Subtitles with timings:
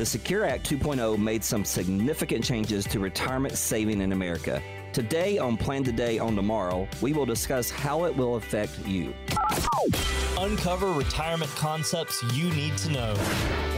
[0.00, 4.62] The Secure Act 2.0 made some significant changes to retirement saving in America.
[4.94, 9.12] Today on Plan Today on Tomorrow, we will discuss how it will affect you.
[10.38, 13.14] Uncover retirement concepts you need to know.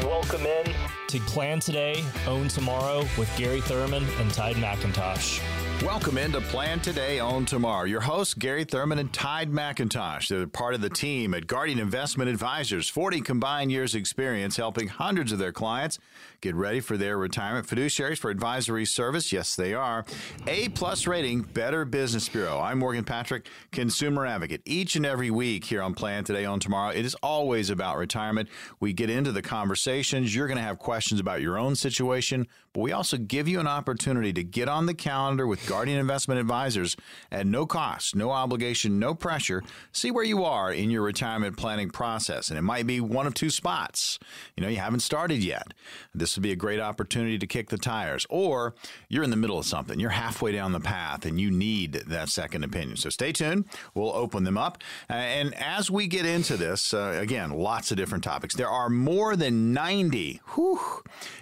[0.03, 0.73] Welcome in
[1.09, 5.43] to Plan Today, Own Tomorrow with Gary Thurman and Ty McIntosh.
[5.81, 7.87] Welcome into Plan Today, Own Tomorrow.
[7.87, 10.29] Your hosts, Gary Thurman and Ty McIntosh.
[10.29, 15.33] They're part of the team at Guardian Investment Advisors, 40 combined years experience helping hundreds
[15.33, 15.99] of their clients
[16.43, 17.69] get ready for their retirement.
[17.69, 20.05] Fiduciaries for advisory service, yes, they are.
[20.49, 22.59] A plus rating, Better Business Bureau.
[22.59, 24.61] I'm Morgan Patrick, consumer advocate.
[24.65, 28.49] Each and every week here on Plan Today, on Tomorrow, it is always about retirement.
[28.81, 30.35] We get into the conversations.
[30.35, 33.69] You're going to have questions about your own situation, but we also give you an
[33.69, 36.97] opportunity to get on the calendar with Guardian Investment Advisors
[37.31, 39.63] at no cost, no obligation, no pressure.
[39.93, 42.49] See where you are in your retirement planning process.
[42.49, 44.19] And it might be one of two spots.
[44.57, 45.73] You know, you haven't started yet.
[46.13, 48.27] This would be a great opportunity to kick the tires.
[48.31, 48.75] Or
[49.09, 49.99] you're in the middle of something.
[49.99, 52.97] You're halfway down the path and you need that second opinion.
[52.97, 53.67] So stay tuned.
[53.95, 54.79] We'll open them up.
[55.09, 58.55] Uh, and as we get into this, uh, again, lots of different topics.
[58.55, 60.81] There are more than 90, whew,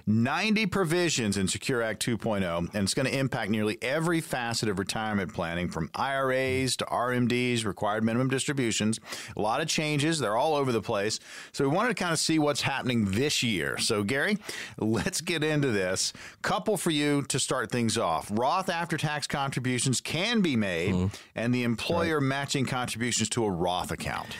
[0.06, 4.78] 90 provisions in Secure Act 2.0, and it's going to impact nearly every facet of
[4.78, 8.98] retirement planning from IRAs to RMDs, required minimum distributions.
[9.36, 10.18] A lot of changes.
[10.18, 11.20] They're all over the place.
[11.52, 13.78] So we wanted to kind of see what's happening this year.
[13.78, 14.38] So, Gary,
[14.80, 16.12] let's get into this.
[16.42, 18.30] Couple for you to start things off.
[18.32, 21.14] Roth after tax contributions can be made, mm-hmm.
[21.34, 22.26] and the employer right.
[22.26, 24.36] matching contributions to a Roth account.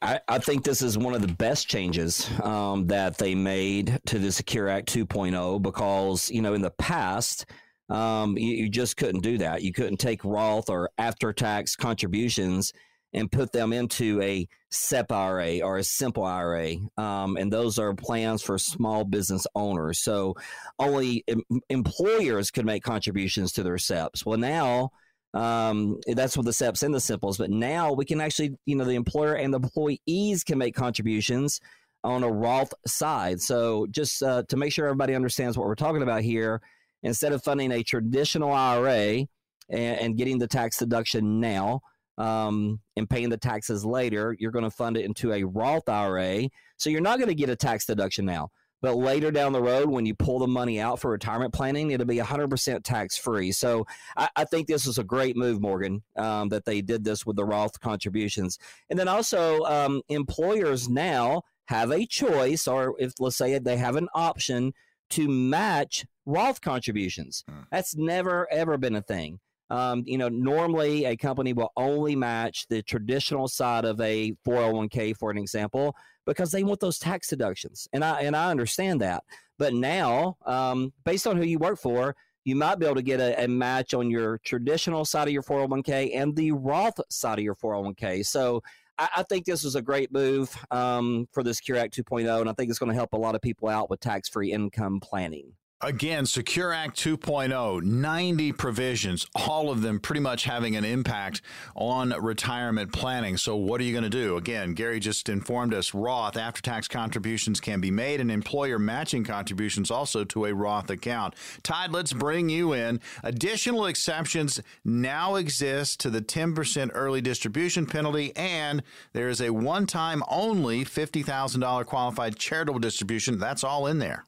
[0.00, 4.20] I, I, think this is one of the best changes um, that they made to
[4.20, 7.46] the Secure Act 2.0 because, you know, in the past,
[7.88, 9.62] um, you, you, just couldn't do that.
[9.62, 12.72] You couldn't take Roth or after tax contributions
[13.14, 16.76] and put them into a SEP IRA or a simple IRA.
[16.96, 20.00] Um, and those are plans for small business owners.
[20.00, 20.34] So
[20.78, 24.26] only em- employers could make contributions to their SEPs.
[24.26, 24.90] Well, now,
[25.34, 27.38] um, that's what the SEPs and the simples.
[27.38, 31.60] But now we can actually, you know, the employer and the employees can make contributions
[32.04, 33.40] on a Roth side.
[33.40, 36.60] So just uh, to make sure everybody understands what we're talking about here,
[37.02, 39.26] instead of funding a traditional IRA
[39.68, 41.80] and, and getting the tax deduction now
[42.18, 46.48] um, and paying the taxes later, you're going to fund it into a Roth IRA.
[46.76, 48.50] So you're not going to get a tax deduction now.
[48.80, 52.06] But later down the road, when you pull the money out for retirement planning, it'll
[52.06, 53.50] be 100% tax free.
[53.50, 53.86] So
[54.16, 57.34] I, I, think this is a great move, Morgan, um, that they did this with
[57.34, 58.56] the Roth contributions.
[58.88, 63.96] And then also, um, employers now have a choice, or if let's say they have
[63.96, 64.72] an option
[65.10, 67.44] to match Roth contributions.
[67.48, 67.62] Hmm.
[67.72, 69.40] That's never ever been a thing.
[69.70, 75.16] Um, you know, normally a company will only match the traditional side of a 401k,
[75.16, 75.94] for an example,
[76.26, 79.24] because they want those tax deductions, and I and I understand that.
[79.58, 82.14] But now, um, based on who you work for,
[82.44, 85.42] you might be able to get a, a, match on your traditional side of your
[85.42, 88.24] 401k and the Roth side of your 401k.
[88.24, 88.62] So
[88.98, 92.48] I, I think this is a great move um, for the Secure Act 2.0, and
[92.48, 95.00] I think it's going to help a lot of people out with tax free income
[95.00, 95.52] planning.
[95.80, 101.40] Again, Secure Act 2.0, 90 provisions, all of them pretty much having an impact
[101.76, 103.36] on retirement planning.
[103.36, 104.36] So, what are you going to do?
[104.36, 109.22] Again, Gary just informed us Roth after tax contributions can be made and employer matching
[109.22, 111.34] contributions also to a Roth account.
[111.62, 113.00] Todd, let's bring you in.
[113.22, 119.86] Additional exceptions now exist to the 10% early distribution penalty, and there is a one
[119.86, 123.38] time only $50,000 qualified charitable distribution.
[123.38, 124.24] That's all in there.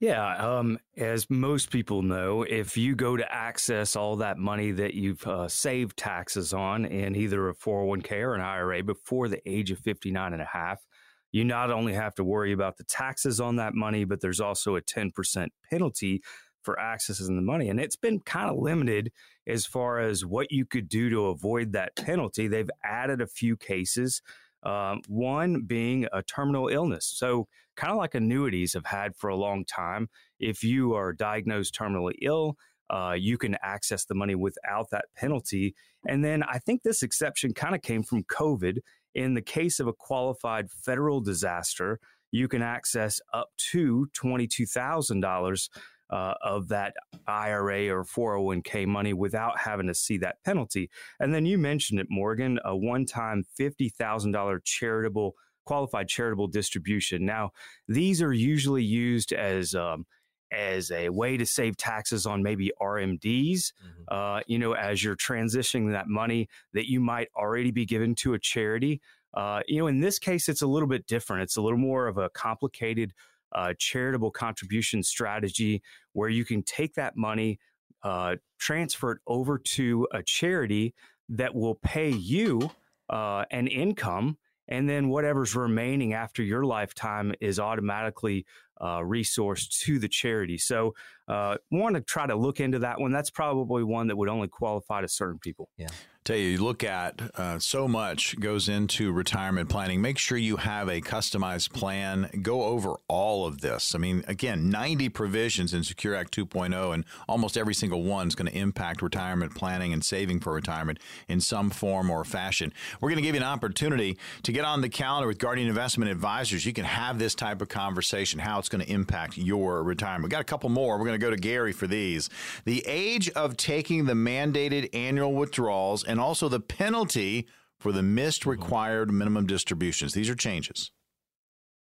[0.00, 4.94] Yeah, um, as most people know, if you go to access all that money that
[4.94, 9.72] you've uh, saved taxes on in either a 401k or an IRA before the age
[9.72, 10.86] of 59 and a half,
[11.32, 14.76] you not only have to worry about the taxes on that money, but there's also
[14.76, 16.22] a 10% penalty
[16.62, 17.68] for accessing the money.
[17.68, 19.10] And it's been kind of limited
[19.48, 22.46] as far as what you could do to avoid that penalty.
[22.46, 24.22] They've added a few cases
[24.62, 27.06] um, one being a terminal illness.
[27.06, 27.46] So,
[27.78, 30.08] kind of like annuities have had for a long time.
[30.40, 32.56] If you are diagnosed terminally ill,
[32.90, 35.74] uh, you can access the money without that penalty.
[36.06, 38.78] And then I think this exception kind of came from COVID.
[39.14, 42.00] In the case of a qualified federal disaster,
[42.32, 45.68] you can access up to $22,000
[46.10, 46.94] uh, of that
[47.26, 50.90] IRA or 401k money without having to see that penalty.
[51.20, 55.34] And then you mentioned it, Morgan, a one time $50,000 charitable,
[55.68, 57.26] qualified charitable distribution.
[57.26, 57.50] Now,
[57.88, 60.06] these are usually used as um,
[60.50, 64.02] as a way to save taxes on maybe RMDs, mm-hmm.
[64.08, 68.32] uh, you know, as you're transitioning that money that you might already be given to
[68.32, 69.02] a charity.
[69.34, 71.42] Uh, you know, in this case, it's a little bit different.
[71.42, 73.12] It's a little more of a complicated
[73.54, 75.82] uh, charitable contribution strategy
[76.14, 77.58] where you can take that money,
[78.02, 80.94] uh, transfer it over to a charity
[81.28, 82.70] that will pay you
[83.10, 84.38] uh, an income.
[84.68, 88.46] And then whatever's remaining after your lifetime is automatically
[88.80, 90.58] uh, resourced to the charity.
[90.58, 90.94] So,
[91.26, 93.10] uh, want to try to look into that one.
[93.10, 95.68] That's probably one that would only qualify to certain people.
[95.76, 95.88] Yeah.
[96.28, 100.02] Tell you, you look at uh, so much goes into retirement planning.
[100.02, 102.28] Make sure you have a customized plan.
[102.42, 103.94] Go over all of this.
[103.94, 108.34] I mean, again, 90 provisions in Secure Act 2.0, and almost every single one is
[108.34, 110.98] going to impact retirement planning and saving for retirement
[111.28, 112.74] in some form or fashion.
[113.00, 116.10] We're going to give you an opportunity to get on the calendar with Guardian Investment
[116.10, 116.66] Advisors.
[116.66, 120.24] You can have this type of conversation, how it's going to impact your retirement.
[120.24, 120.98] We got a couple more.
[120.98, 122.28] We're going to go to Gary for these.
[122.66, 127.46] The age of taking the mandated annual withdrawals and also the penalty
[127.78, 128.50] for the missed mm-hmm.
[128.50, 130.12] required minimum distributions.
[130.12, 130.90] These are changes.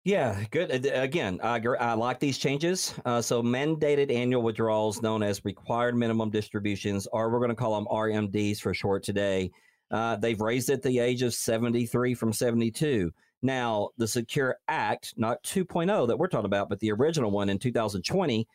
[0.03, 0.71] Yeah, good.
[0.87, 2.95] Again, I, I like these changes.
[3.05, 7.75] Uh, so, mandated annual withdrawals, known as required minimum distributions, or we're going to call
[7.75, 9.51] them RMDs for short today.
[9.91, 13.11] Uh, they've raised it the age of 73 from 72.
[13.43, 17.59] Now, the Secure Act, not 2.0 that we're talking about, but the original one in
[17.59, 18.47] 2020,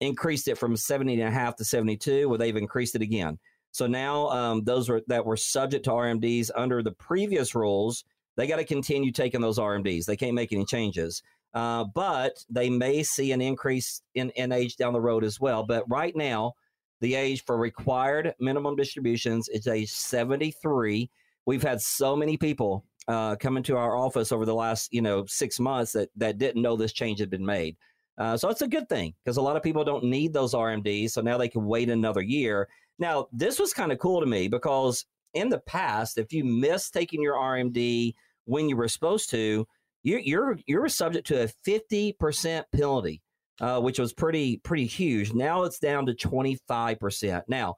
[0.00, 2.28] increased it from 70 and a half to 72.
[2.28, 3.38] Well, they've increased it again.
[3.74, 8.04] So now um, those are, that were subject to RMDs under the previous rules,
[8.36, 10.04] they got to continue taking those RMDs.
[10.04, 11.24] They can't make any changes.
[11.54, 15.64] Uh, but they may see an increase in, in age down the road as well.
[15.64, 16.52] But right now,
[17.00, 21.10] the age for required minimum distributions is age 73.
[21.44, 25.24] We've had so many people uh, come into our office over the last, you know,
[25.26, 27.76] six months that, that didn't know this change had been made.
[28.18, 31.10] Uh, so it's a good thing because a lot of people don't need those RMDs.
[31.10, 32.68] So now they can wait another year.
[32.98, 35.04] Now, this was kind of cool to me because
[35.34, 38.14] in the past, if you missed taking your RMD
[38.44, 39.66] when you were supposed to,
[40.02, 43.22] you're you're you're subject to a fifty percent penalty,
[43.60, 45.32] uh, which was pretty pretty huge.
[45.32, 47.44] Now it's down to twenty five percent.
[47.48, 47.76] Now,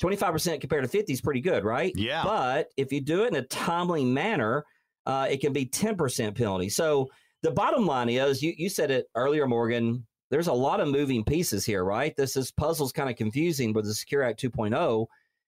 [0.00, 1.92] twenty five percent compared to fifty is pretty good, right?
[1.94, 2.24] Yeah.
[2.24, 4.64] But if you do it in a timely manner,
[5.06, 6.68] uh, it can be ten percent penalty.
[6.68, 7.08] So
[7.42, 11.24] the bottom line is, you you said it earlier, Morgan there's a lot of moving
[11.24, 12.14] pieces here, right?
[12.16, 15.06] This is puzzle's kind of confusing with the Secure Act 2.0.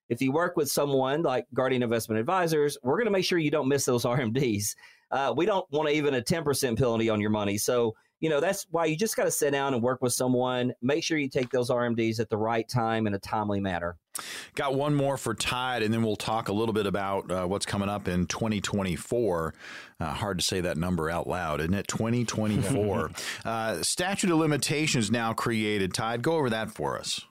[0.09, 3.51] If you work with someone like Guardian Investment Advisors, we're going to make sure you
[3.51, 4.75] don't miss those RMDs.
[5.11, 7.57] Uh, we don't want to even a 10% penalty on your money.
[7.57, 10.73] So you know, that's why you just got to sit down and work with someone.
[10.81, 13.97] Make sure you take those RMDs at the right time in a timely manner.
[14.55, 17.65] Got one more for Ty, and then we'll talk a little bit about uh, what's
[17.65, 19.53] coming up in 2024.
[19.99, 21.87] Uh, hard to say that number out loud, isn't it?
[21.87, 23.11] 2024.
[23.45, 25.93] uh, statute of limitations now created.
[25.93, 27.25] Ty, go over that for us.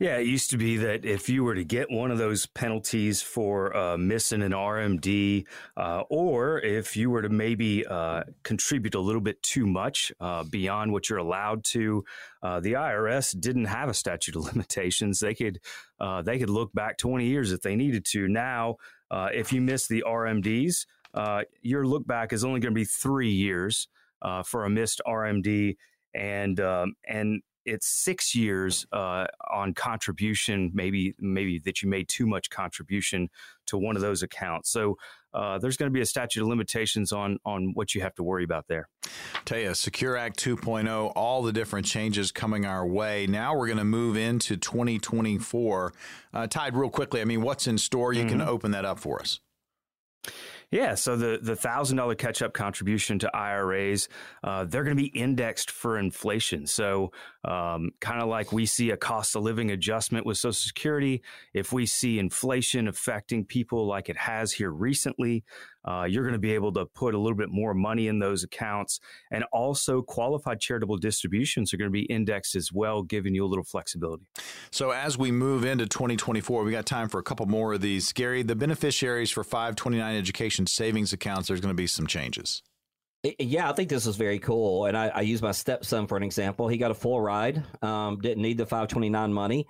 [0.00, 3.20] Yeah, it used to be that if you were to get one of those penalties
[3.20, 5.44] for uh, missing an RMD,
[5.76, 10.44] uh, or if you were to maybe uh, contribute a little bit too much uh,
[10.44, 12.04] beyond what you're allowed to,
[12.44, 15.18] uh, the IRS didn't have a statute of limitations.
[15.18, 15.58] They could
[15.98, 18.28] uh, they could look back 20 years if they needed to.
[18.28, 18.76] Now,
[19.10, 20.86] if you miss the RMDs,
[21.62, 23.88] your look back is only going to be three years
[24.44, 25.76] for a missed RMD,
[26.14, 32.26] and um, and it's six years uh, on contribution, maybe maybe that you made too
[32.26, 33.28] much contribution
[33.66, 34.70] to one of those accounts.
[34.70, 34.96] So
[35.34, 38.22] uh, there's going to be a statute of limitations on on what you have to
[38.22, 38.88] worry about there.
[39.44, 43.26] Tell you, Secure Act 2.0, all the different changes coming our way.
[43.26, 45.92] Now we're going to move into 2024.
[46.32, 48.12] Uh, Ty, real quickly, I mean, what's in store?
[48.12, 48.30] You mm-hmm.
[48.30, 49.40] can open that up for us.
[50.70, 54.08] Yeah, so the the thousand dollar catch up contribution to IRAs,
[54.44, 56.66] uh, they're going to be indexed for inflation.
[56.66, 57.12] So,
[57.44, 61.22] um, kind of like we see a cost of living adjustment with Social Security,
[61.54, 65.42] if we see inflation affecting people like it has here recently,
[65.88, 68.44] uh, you're going to be able to put a little bit more money in those
[68.44, 69.00] accounts.
[69.30, 73.48] And also, qualified charitable distributions are going to be indexed as well, giving you a
[73.48, 74.24] little flexibility.
[74.70, 78.12] So, as we move into 2024, we got time for a couple more of these.
[78.12, 82.62] Gary, the beneficiaries for 529 education savings accounts, there's going to be some changes.
[83.38, 84.86] Yeah, I think this is very cool.
[84.86, 86.68] And I, I use my stepson for an example.
[86.68, 89.66] He got a full ride, um, didn't need the 529 money.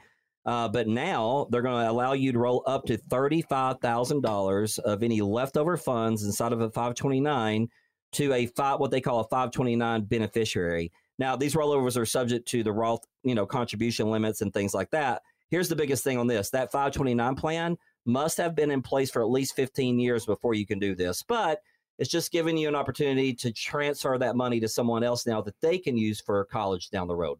[0.48, 5.20] Uh, but now they're going to allow you to roll up to $35,000 of any
[5.20, 7.68] leftover funds inside of a 529
[8.12, 10.90] to a five, what they call a 529 beneficiary.
[11.18, 14.90] Now, these rollovers are subject to the Roth, you know, contribution limits and things like
[14.92, 15.20] that.
[15.50, 17.76] Here's the biggest thing on this: that 529 plan
[18.06, 21.22] must have been in place for at least 15 years before you can do this.
[21.22, 21.60] But
[21.98, 25.60] It's just giving you an opportunity to transfer that money to someone else now that
[25.60, 27.38] they can use for college down the road.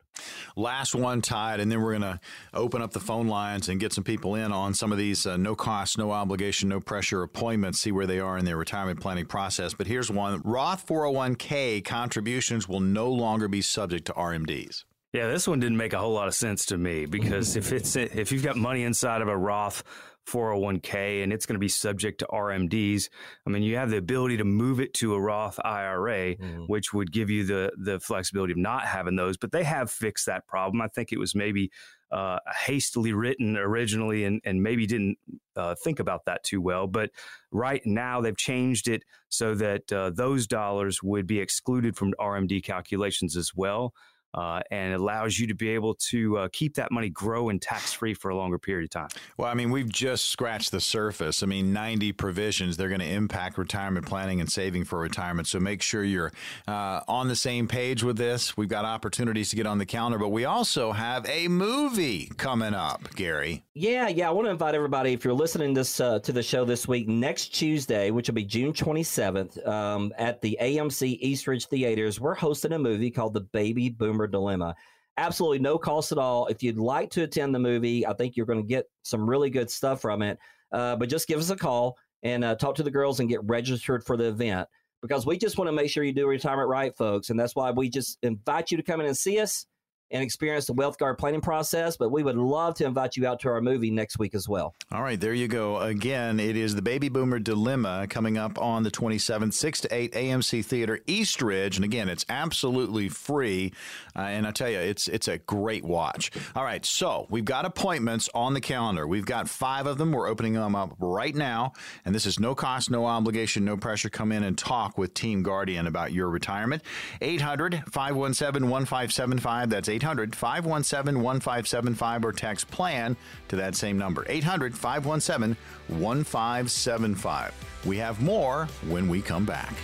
[0.56, 2.20] Last one, Ty, and then we're going to
[2.52, 5.36] open up the phone lines and get some people in on some of these uh,
[5.36, 9.26] no cost, no obligation, no pressure appointments, see where they are in their retirement planning
[9.26, 9.74] process.
[9.74, 14.84] But here's one Roth 401k contributions will no longer be subject to RMDs.
[15.12, 17.96] Yeah, this one didn't make a whole lot of sense to me because if it's
[17.96, 19.82] if you've got money inside of a Roth
[20.28, 23.08] 401k and it's going to be subject to RMDs.
[23.46, 26.64] I mean, you have the ability to move it to a Roth IRA, mm-hmm.
[26.64, 29.36] which would give you the the flexibility of not having those.
[29.36, 30.80] But they have fixed that problem.
[30.82, 31.70] I think it was maybe
[32.10, 35.18] uh, hastily written originally and, and maybe didn't
[35.56, 36.86] uh, think about that too well.
[36.86, 37.10] But
[37.50, 42.62] right now they've changed it so that uh, those dollars would be excluded from RMD
[42.62, 43.92] calculations as well
[44.34, 47.92] uh, and allows you to be able to uh, keep that money grow and tax
[47.92, 49.08] free for a longer period of time.
[49.36, 51.42] Well, I mean, we've just scratched the surface.
[51.42, 55.48] I mean, 90 provisions, they're going to impact retirement planning and saving for retirement.
[55.48, 56.32] So make sure you're
[56.66, 58.56] uh, on the same page with this.
[58.56, 62.74] We've got opportunities to get on the calendar, but we also have a movie coming
[62.74, 63.64] up, Gary.
[63.74, 64.28] Yeah, yeah.
[64.28, 67.08] I want to invite everybody, if you're listening this uh, to the show this week,
[67.08, 72.72] next Tuesday, which will be June 27th, um, at the AMC Eastridge Theaters, we're hosting
[72.72, 74.74] a movie called The Baby Boomer Dilemma.
[75.16, 76.46] Absolutely no cost at all.
[76.46, 79.50] If you'd like to attend the movie, I think you're going to get some really
[79.50, 80.38] good stuff from it.
[80.72, 83.42] Uh, but just give us a call and uh, talk to the girls and get
[83.44, 84.68] registered for the event
[85.02, 87.30] because we just want to make sure you do retirement right, folks.
[87.30, 89.66] And that's why we just invite you to come in and see us
[90.10, 93.40] and experience the Wealth Guard planning process, but we would love to invite you out
[93.40, 94.74] to our movie next week as well.
[94.90, 95.78] All right, there you go.
[95.78, 100.12] Again, it is the Baby Boomer Dilemma coming up on the 27th, 6 to 8
[100.12, 101.76] AMC Theater Eastridge.
[101.76, 103.72] And again, it's absolutely free.
[104.16, 106.30] Uh, and I tell you, it's, it's a great watch.
[106.56, 109.06] All right, so we've got appointments on the calendar.
[109.06, 110.12] We've got five of them.
[110.12, 111.72] We're opening them up right now.
[112.04, 114.08] And this is no cost, no obligation, no pressure.
[114.08, 116.82] Come in and talk with Team Guardian about your retirement.
[117.20, 119.70] 800 517 1575.
[119.70, 123.16] That's 800 517 1575 or text plan
[123.48, 125.56] to that same number 800 517
[125.88, 127.54] 1575.
[127.84, 129.74] We have more when we come back.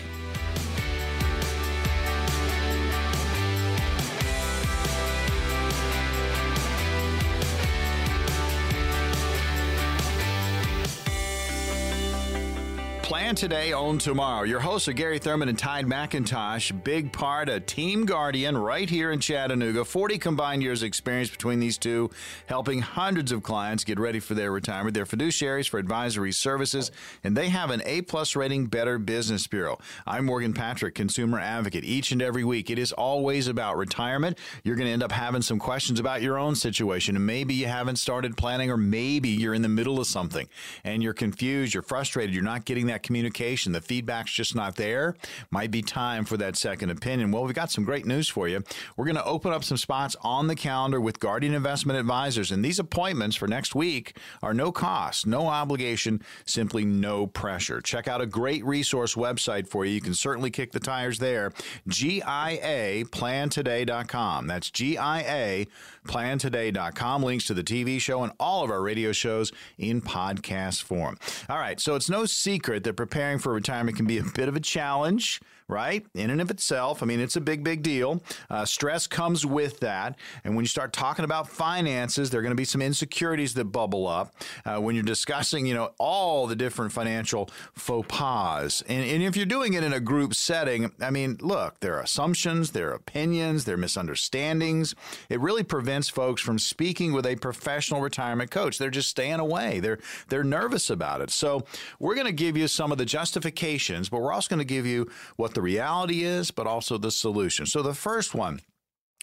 [13.05, 14.45] Plan today, own tomorrow.
[14.45, 16.83] Your hosts are Gary Thurman and Ty McIntosh.
[16.85, 19.85] Big part of Team Guardian right here in Chattanooga.
[19.85, 22.09] 40 combined years experience between these two,
[22.47, 24.95] helping hundreds of clients get ready for their retirement.
[24.95, 26.91] They're fiduciaries for advisory services,
[27.23, 29.79] and they have an A plus rating Better Business Bureau.
[30.07, 31.85] I'm Morgan Patrick, consumer advocate.
[31.85, 34.39] Each and every week, it is always about retirement.
[34.63, 37.67] You're going to end up having some questions about your own situation, and maybe you
[37.67, 40.49] haven't started planning, or maybe you're in the middle of something
[40.85, 43.73] and you're confused, you're frustrated, you're not getting that that communication.
[43.73, 45.17] The feedback's just not there.
[45.51, 47.33] Might be time for that second opinion.
[47.33, 48.63] Well, we've got some great news for you.
[48.97, 52.65] We're going to open up some spots on the calendar with Guardian Investment Advisors, and
[52.65, 57.81] these appointments for next week are no cost, no obligation, simply no pressure.
[57.81, 59.95] Check out a great resource website for you.
[59.95, 61.51] You can certainly kick the tires there.
[61.89, 64.47] GIAplantoday.com.
[64.47, 65.67] That's GIA
[66.05, 67.23] plantoday.com.
[67.23, 71.17] Links to the TV show and all of our radio shows in podcast form.
[71.49, 74.57] All right, so it's no secret that preparing for retirement can be a bit of
[74.57, 76.05] a challenge right?
[76.15, 78.23] In and of itself, I mean, it's a big, big deal.
[78.51, 80.19] Uh, stress comes with that.
[80.45, 83.67] And when you start talking about finances, there are going to be some insecurities that
[83.67, 88.83] bubble up uh, when you're discussing, you know, all the different financial faux pas.
[88.89, 92.03] And, and if you're doing it in a group setting, I mean, look, there are
[92.03, 94.95] assumptions, there are opinions, there are misunderstandings.
[95.29, 98.79] It really prevents folks from speaking with a professional retirement coach.
[98.79, 99.81] They're just staying away.
[99.81, 101.31] They're they're nervous about it.
[101.31, 101.65] So
[101.99, 104.87] we're going to give you some of the justifications, but we're also going to give
[104.87, 107.67] you what the reality is, but also the solution.
[107.67, 108.61] So the first one,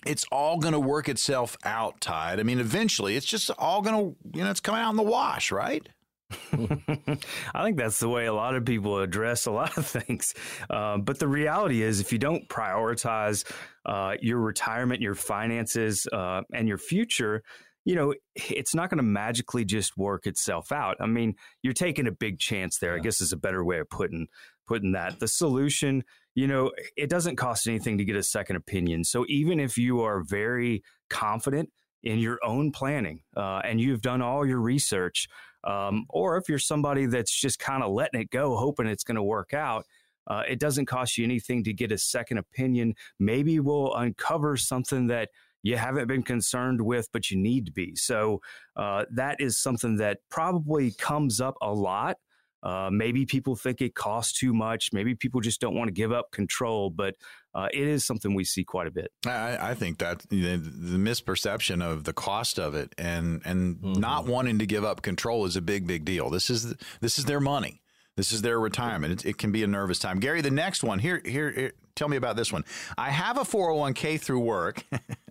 [0.06, 2.34] it's all going to work itself out, Ty.
[2.34, 5.04] I mean, eventually, it's just all going to, you know, it's coming out in the
[5.04, 5.88] wash, right?
[6.54, 10.34] I think that's the way a lot of people address a lot of things.
[10.70, 13.44] Uh, but the reality is, if you don't prioritize
[13.86, 17.44] uh, your retirement, your finances, uh, and your future,
[17.86, 20.98] you know, it's not going to magically just work itself out.
[21.00, 22.96] I mean, you're taking a big chance there.
[22.96, 23.00] Yeah.
[23.00, 24.28] I guess is a better way of putting
[24.68, 25.20] putting that.
[25.20, 26.04] The solution
[26.36, 29.04] you know, it doesn't cost anything to get a second opinion.
[29.04, 31.70] So even if you are very confident
[32.04, 35.28] in your own planning uh, and you've done all your research,
[35.64, 39.16] um, or if you're somebody that's just kind of letting it go, hoping it's going
[39.16, 39.86] to work out,
[40.28, 42.96] uh, it doesn't cost you anything to get a second opinion.
[43.20, 45.30] Maybe we'll uncover something that
[45.64, 47.96] you haven't been concerned with, but you need to be.
[47.96, 48.42] So
[48.76, 52.18] uh, that is something that probably comes up a lot
[52.64, 54.94] Uh, maybe people think it costs too much.
[54.94, 57.16] Maybe people just don't want to give up control, but
[57.56, 59.12] uh, it is something we see quite a bit.
[59.26, 63.78] I, I think that you know, the misperception of the cost of it and and
[63.78, 64.00] mm-hmm.
[64.00, 66.30] not wanting to give up control is a big big deal.
[66.30, 67.82] This is this is their money.
[68.18, 69.22] This is their retirement.
[69.22, 70.20] It, it can be a nervous time.
[70.20, 72.66] Gary, the next one here, here, here tell me about this one.
[72.98, 74.84] I have a 401k through work,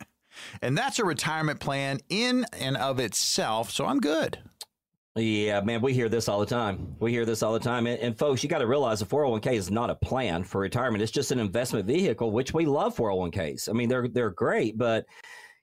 [0.62, 4.38] and that's a retirement plan in and of itself, so I'm good.
[5.20, 6.96] Yeah, man, we hear this all the time.
[6.98, 7.86] We hear this all the time.
[7.86, 11.02] And, and folks, you got to realize a 401k is not a plan for retirement.
[11.02, 13.68] It's just an investment vehicle, which we love 401ks.
[13.68, 15.06] I mean, they're they're great, but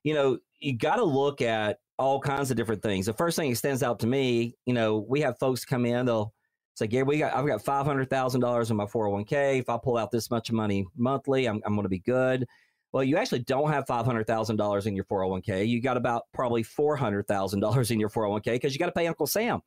[0.04, 3.08] you know, you got to look at all kinds of different things.
[3.08, 6.06] The first thing that stands out to me, you know, we have folks come in,
[6.06, 6.34] they'll
[6.76, 9.60] say, Gary, we got I've got five hundred thousand dollars in my 401k.
[9.60, 12.46] If I pull out this much money monthly, I'm I'm gonna be good.
[12.94, 15.68] Well, you actually don't have $500,000 in your 401k.
[15.68, 19.62] You got about probably $400,000 in your 401k because you got to pay Uncle Sam.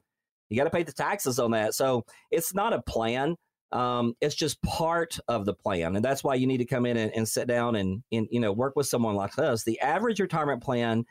[0.49, 1.75] You got to pay the taxes on that.
[1.75, 3.37] So it's not a plan.
[3.73, 5.95] Um, it's just part of the plan.
[5.95, 8.41] And that's why you need to come in and, and sit down and, and, you
[8.41, 9.63] know, work with someone like us.
[9.63, 11.05] The average retirement plan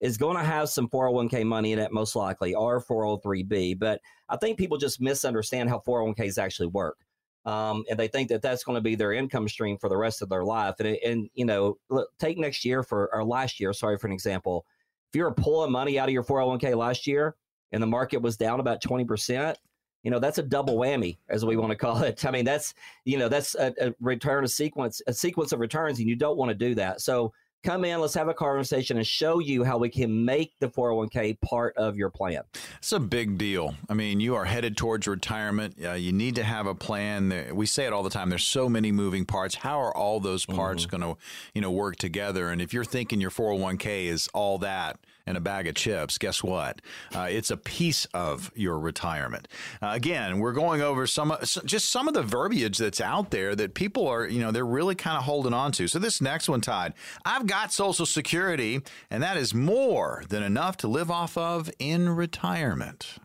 [0.00, 3.78] is going to have some 401k money in it, most likely, or 403b.
[3.78, 6.98] But I think people just misunderstand how 401ks actually work
[7.44, 10.22] um, and they think that that's going to be their income stream for the rest
[10.22, 10.76] of their life.
[10.78, 11.76] And, and you know,
[12.18, 14.64] take next year for or last year, sorry for an example.
[15.12, 17.36] If you were pulling money out of your 401k last year
[17.72, 19.58] and the market was down about 20 percent,
[20.02, 22.24] you know that's a double whammy, as we want to call it.
[22.24, 22.74] I mean, that's
[23.04, 26.36] you know that's a, a return a sequence a sequence of returns, and you don't
[26.36, 27.00] want to do that.
[27.00, 27.32] So
[27.64, 31.40] come in, let's have a conversation and show you how we can make the 401k
[31.40, 32.42] part of your plan.
[32.78, 33.74] It's a big deal.
[33.88, 35.76] I mean, you are headed towards retirement.
[35.82, 37.50] Uh, you need to have a plan.
[37.54, 38.28] We say it all the time.
[38.28, 39.54] There's so many moving parts.
[39.56, 41.00] How are all those parts mm-hmm.
[41.00, 41.20] going to,
[41.54, 42.50] you know, work together?
[42.50, 46.42] And if you're thinking your 401k is all that, and a bag of chips, guess
[46.42, 46.80] what?
[47.14, 49.48] Uh, it's a piece of your retirement.
[49.82, 53.74] Uh, again, we're going over some just some of the verbiage that's out there that
[53.74, 55.88] people are, you know, they're really kind of holding on to.
[55.88, 60.76] So this next one, Todd, I've got Social Security, and that is more than enough
[60.78, 63.18] to live off of in retirement.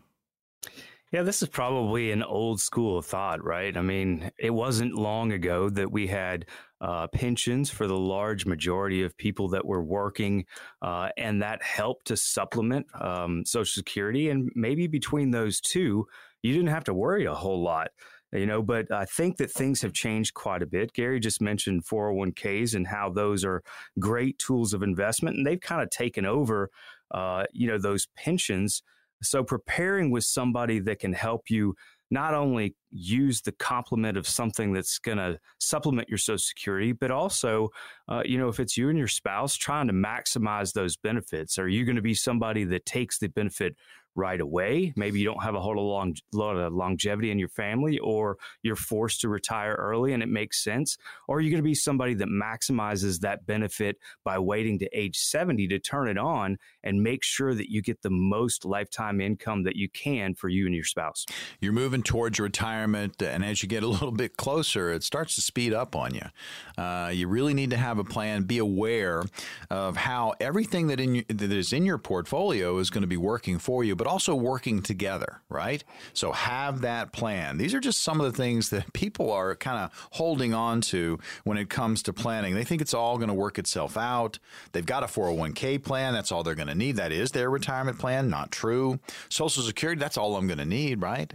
[1.12, 3.76] Yeah, this is probably an old school thought, right?
[3.76, 6.46] I mean, it wasn't long ago that we had
[6.80, 10.46] uh, pensions for the large majority of people that were working,
[10.82, 14.30] uh, and that helped to supplement um, Social Security.
[14.30, 16.06] And maybe between those two,
[16.42, 17.88] you didn't have to worry a whole lot.
[18.32, 20.92] You know, but I think that things have changed quite a bit.
[20.92, 23.64] Gary just mentioned 401ks and how those are
[23.98, 26.70] great tools of investment, and they've kind of taken over,
[27.10, 28.84] uh, you know, those pensions
[29.22, 31.74] so preparing with somebody that can help you
[32.12, 37.10] not only use the complement of something that's going to supplement your social security but
[37.10, 37.68] also
[38.08, 41.58] uh, you know if it's you and your spouse trying to maximize those benefits.
[41.58, 43.76] Are you going to be somebody that takes the benefit
[44.14, 44.92] right away.
[44.96, 48.76] Maybe you don't have a whole long, lot of longevity in your family, or you're
[48.76, 50.96] forced to retire early and it makes sense.
[51.28, 55.68] Or you're going to be somebody that maximizes that benefit by waiting to age 70
[55.68, 59.76] to turn it on and make sure that you get the most lifetime income that
[59.76, 61.26] you can for you and your spouse?
[61.60, 65.40] You're moving towards retirement, and as you get a little bit closer, it starts to
[65.40, 66.82] speed up on you.
[66.82, 68.42] Uh, you really need to have a plan.
[68.42, 69.24] Be aware
[69.68, 73.58] of how everything that, in, that is in your portfolio is going to be working
[73.58, 75.84] for you but also working together, right?
[76.14, 77.58] So have that plan.
[77.58, 81.18] These are just some of the things that people are kind of holding on to
[81.44, 82.54] when it comes to planning.
[82.54, 84.38] They think it's all going to work itself out.
[84.72, 86.14] They've got a 401k plan.
[86.14, 86.96] That's all they're going to need.
[86.96, 88.30] That is their retirement plan.
[88.30, 89.00] Not true.
[89.28, 91.34] Social Security, that's all I'm going to need, right?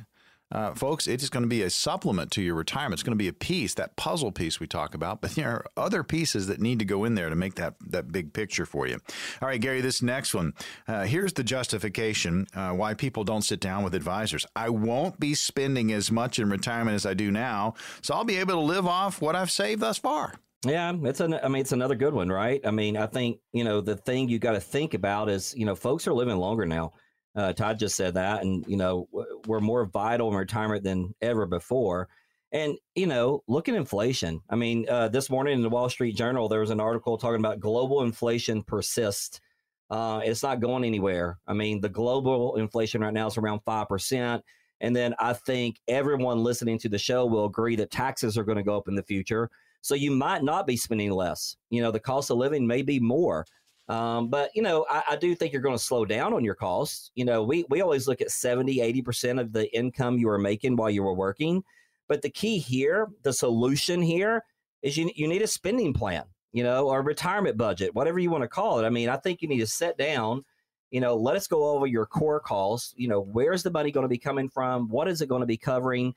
[0.56, 2.94] Uh, folks, it is going to be a supplement to your retirement.
[2.94, 5.66] It's going to be a piece, that puzzle piece we talk about, but there are
[5.76, 8.88] other pieces that need to go in there to make that, that big picture for
[8.88, 8.98] you.
[9.42, 10.54] All right, Gary, this next one.
[10.88, 14.46] Uh, here's the justification uh, why people don't sit down with advisors.
[14.56, 18.38] I won't be spending as much in retirement as I do now, so I'll be
[18.38, 20.36] able to live off what I've saved thus far.
[20.66, 21.36] Yeah, it's an.
[21.36, 22.60] I mean, it's another good one, right?
[22.66, 25.66] I mean, I think you know the thing you got to think about is you
[25.66, 26.94] know folks are living longer now.
[27.36, 29.08] Uh, Todd just said that, and you know
[29.46, 32.08] we're more vital in retirement than ever before.
[32.52, 34.42] And you know, look at inflation.
[34.50, 37.40] I mean, uh, this morning in the Wall Street Journal, there was an article talking
[37.40, 39.42] about global inflation persists.
[39.90, 41.38] Uh, it's not going anywhere.
[41.46, 44.44] I mean, the global inflation right now is around five percent.
[44.82, 48.58] And then I think everyone listening to the show will agree that taxes are going
[48.58, 49.50] to go up in the future.
[49.82, 51.58] So you might not be spending less.
[51.70, 53.46] You know, the cost of living may be more.
[53.88, 56.56] Um, but you know, I, I do think you're going to slow down on your
[56.56, 57.12] costs.
[57.16, 60.76] You know, we we always look at 70, 80% of the income you were making
[60.76, 61.64] while you were working.
[62.08, 64.44] But the key here, the solution here
[64.82, 68.44] is you you need a spending plan, you know, or retirement budget, whatever you want
[68.44, 68.86] to call it.
[68.86, 70.44] I mean, I think you need to sit down
[70.92, 72.94] you know, let us go over your core costs.
[72.96, 74.88] You know, where's the money going to be coming from?
[74.88, 76.14] What is it going to be covering?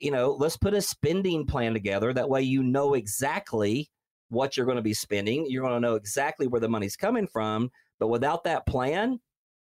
[0.00, 2.12] You know, let's put a spending plan together.
[2.12, 3.90] That way, you know exactly
[4.34, 5.46] what you're going to be spending.
[5.48, 7.70] You're going to know exactly where the money's coming from.
[7.98, 9.20] But without that plan,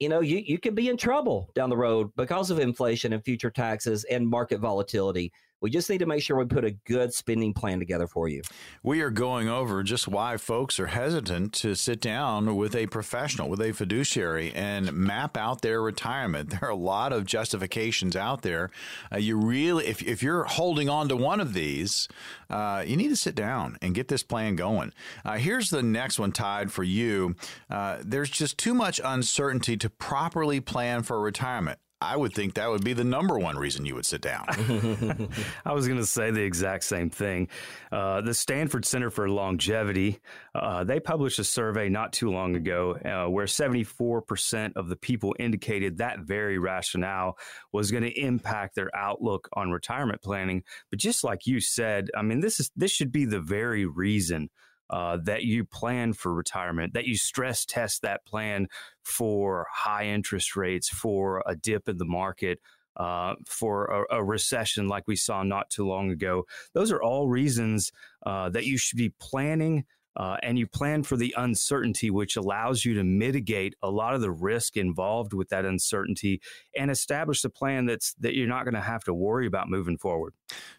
[0.01, 3.25] you know, you, you could be in trouble down the road because of inflation and
[3.25, 5.33] future taxes and market volatility.
[5.65, 8.43] We just need to make sure we put a good spending plan together for you.
[8.83, 13.49] We are going over just why folks are hesitant to sit down with a professional,
[13.49, 16.51] with a fiduciary, and map out their retirement.
[16.55, 18.71] There are a lot of justifications out there.
[19.11, 22.09] Uh, you really, if, if you're holding on to one of these,
[22.51, 24.93] uh, you need to sit down and get this plan going.
[25.25, 27.37] Uh, here's the next one tied for you.
[27.71, 31.79] Uh, there's just too much uncertainty to properly plan for retirement.
[32.05, 34.45] I would think that would be the number one reason you would sit down.
[35.65, 37.49] I was going to say the exact same thing.
[37.91, 40.21] Uh, the Stanford Center for Longevity,
[40.55, 45.35] uh, they published a survey not too long ago uh, where 74% of the people
[45.39, 47.39] indicated that very rationale
[47.73, 50.63] was going to impact their outlook on retirement planning.
[50.91, 54.51] But just like you said, I mean, this is this should be the very reason
[54.95, 58.69] uh, that you plan for retirement, that you stress test that plan
[59.03, 62.61] for high interest rates, for a dip in the market,
[62.97, 66.45] uh, for a, a, recession like we saw not too long ago.
[66.75, 67.91] Those are all reasons
[68.25, 69.85] uh, that you should be planning
[70.17, 74.21] uh, and you plan for the uncertainty, which allows you to mitigate a lot of
[74.21, 76.41] the risk involved with that uncertainty
[76.79, 79.99] and establish a plan that's that you're not going to have to worry about moving
[79.99, 80.35] forward.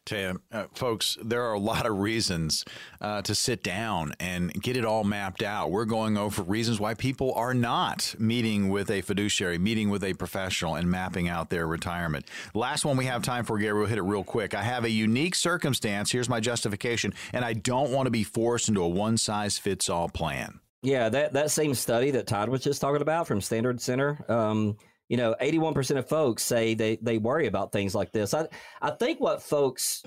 [0.05, 2.63] Tim, uh, folks, there are a lot of reasons
[3.01, 5.71] uh, to sit down and get it all mapped out.
[5.71, 10.13] We're going over reasons why people are not meeting with a fiduciary, meeting with a
[10.13, 12.27] professional, and mapping out their retirement.
[12.53, 13.73] Last one we have time for, Gary.
[13.73, 14.53] We'll hit it real quick.
[14.53, 16.11] I have a unique circumstance.
[16.11, 19.89] Here's my justification, and I don't want to be forced into a one size fits
[19.89, 20.59] all plan.
[20.83, 24.23] Yeah, that, that same study that Todd was just talking about from Stanford Center.
[24.29, 24.77] Um,
[25.09, 28.33] you know, 81% of folks say they, they worry about things like this.
[28.33, 28.47] I,
[28.81, 30.03] I think what folks,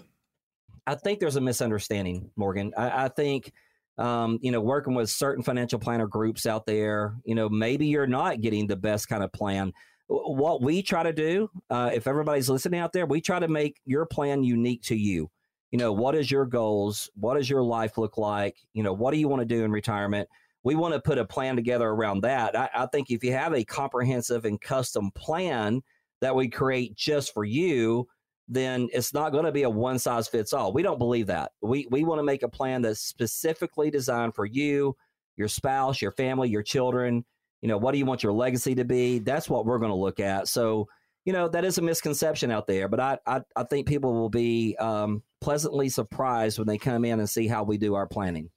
[0.87, 2.73] I think there's a misunderstanding, Morgan.
[2.77, 3.53] I, I think,
[3.97, 8.07] um, you know, working with certain financial planner groups out there, you know, maybe you're
[8.07, 9.73] not getting the best kind of plan.
[10.09, 13.77] What we try to do, uh, if everybody's listening out there, we try to make
[13.85, 15.31] your plan unique to you.
[15.71, 17.11] You know, what is your goals?
[17.15, 18.57] What does your life look like?
[18.73, 20.29] You know, what do you want to do in retirement?
[20.68, 22.54] We want to put a plan together around that.
[22.54, 25.81] I, I think if you have a comprehensive and custom plan
[26.20, 28.07] that we create just for you,
[28.48, 30.74] then it's not going to be a one size fits all.
[30.74, 31.52] We don't believe that.
[31.62, 34.94] We we want to make a plan that's specifically designed for you,
[35.38, 37.24] your spouse, your family, your children.
[37.62, 39.20] You know, what do you want your legacy to be?
[39.20, 40.48] That's what we're going to look at.
[40.48, 40.87] So,
[41.24, 44.28] you know, that is a misconception out there, but I I, I think people will
[44.28, 48.51] be um, pleasantly surprised when they come in and see how we do our planning.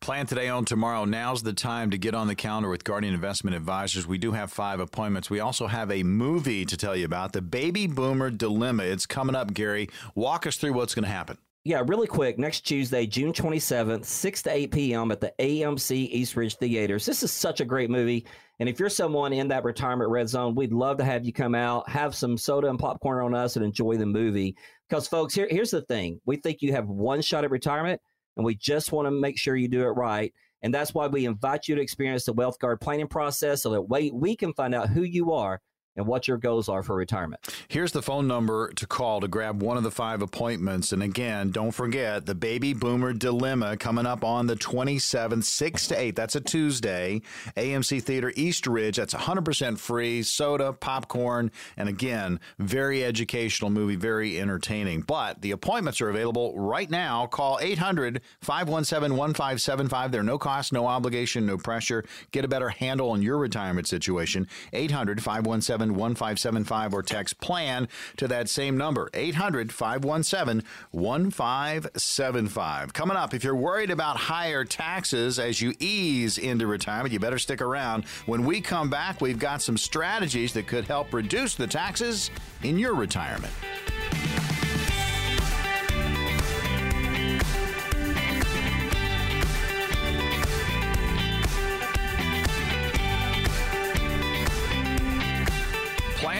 [0.00, 1.04] Plan today on tomorrow.
[1.04, 4.06] Now's the time to get on the calendar with Guardian Investment Advisors.
[4.06, 5.30] We do have five appointments.
[5.30, 8.84] We also have a movie to tell you about the Baby Boomer Dilemma.
[8.84, 9.88] It's coming up, Gary.
[10.14, 11.38] Walk us through what's going to happen.
[11.66, 12.38] Yeah, really quick.
[12.38, 15.10] Next Tuesday, June 27th, 6 to 8 p.m.
[15.10, 17.06] at the AMC East Ridge Theaters.
[17.06, 18.26] This is such a great movie.
[18.60, 21.54] And if you're someone in that retirement red zone, we'd love to have you come
[21.54, 24.54] out, have some soda and popcorn on us, and enjoy the movie.
[24.86, 27.98] Because, folks, here, here's the thing we think you have one shot at retirement,
[28.36, 30.34] and we just want to make sure you do it right.
[30.60, 33.88] And that's why we invite you to experience the Wealth Guard planning process so that
[33.88, 35.62] we, we can find out who you are
[35.96, 37.40] and what your goals are for retirement.
[37.68, 40.92] Here's the phone number to call to grab one of the five appointments.
[40.92, 46.00] And again, don't forget the baby boomer dilemma coming up on the 27th, 6 to
[46.00, 46.16] 8.
[46.16, 47.22] That's a Tuesday.
[47.56, 48.96] AMC Theater East Ridge.
[48.96, 50.22] That's 100% free.
[50.22, 55.02] Soda, popcorn, and again, very educational movie, very entertaining.
[55.02, 57.26] But the appointments are available right now.
[57.26, 60.12] Call 800 517 1575.
[60.12, 62.04] They're no cost, no obligation, no pressure.
[62.32, 64.48] Get a better handle on your retirement situation.
[64.72, 72.92] 800 517 1575 or text plan to that same number, 800 517 1575.
[72.92, 77.38] Coming up, if you're worried about higher taxes as you ease into retirement, you better
[77.38, 78.04] stick around.
[78.26, 82.30] When we come back, we've got some strategies that could help reduce the taxes
[82.62, 83.52] in your retirement.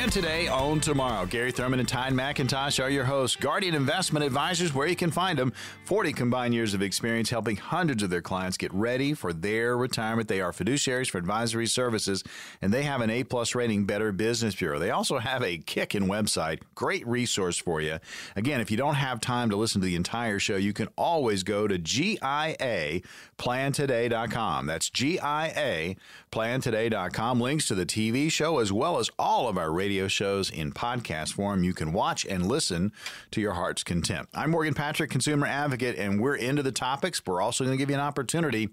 [0.05, 1.25] Plan today, own tomorrow.
[1.25, 3.37] Gary Thurman and Ty McIntosh are your hosts.
[3.37, 5.55] Guardian Investment Advisors, where you can find them.
[5.87, 10.29] 40 combined years of experience helping hundreds of their clients get ready for their retirement.
[10.29, 12.23] They are fiduciaries for advisory services,
[12.61, 14.79] and they have an A plus rating Better Business Bureau.
[14.79, 16.61] They also have a kicking website.
[16.75, 17.99] Great resource for you.
[18.37, 21.45] Again, if you don't have time to listen to the entire show, you can always
[21.45, 24.67] go to GIAplantoday.com.
[24.67, 27.41] That's GIAplantoday.com.
[27.41, 31.33] Links to the TV show as well as all of our radio shows in podcast
[31.33, 31.65] form.
[31.65, 32.93] You can watch and listen
[33.31, 34.29] to your heart's content.
[34.35, 37.23] I'm Morgan Patrick, consumer advocate, and we're into the topics.
[37.25, 38.71] We're also going to give you an opportunity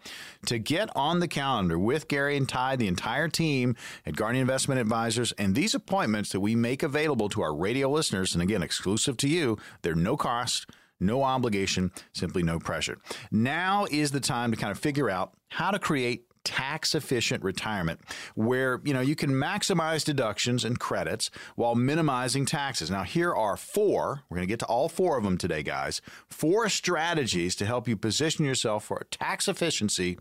[0.47, 4.81] to get on the calendar with Gary and Ty, the entire team at Guardian Investment
[4.81, 5.31] Advisors.
[5.33, 9.29] And these appointments that we make available to our radio listeners, and again, exclusive to
[9.29, 10.65] you, they're no cost.
[11.03, 12.99] No obligation, simply no pressure.
[13.31, 17.99] Now is the time to kind of figure out how to create tax efficient retirement
[18.35, 22.89] where you know you can maximize deductions and credits while minimizing taxes.
[22.89, 26.01] Now here are four we're going to get to all four of them today guys
[26.27, 30.17] four strategies to help you position yourself for tax efficiency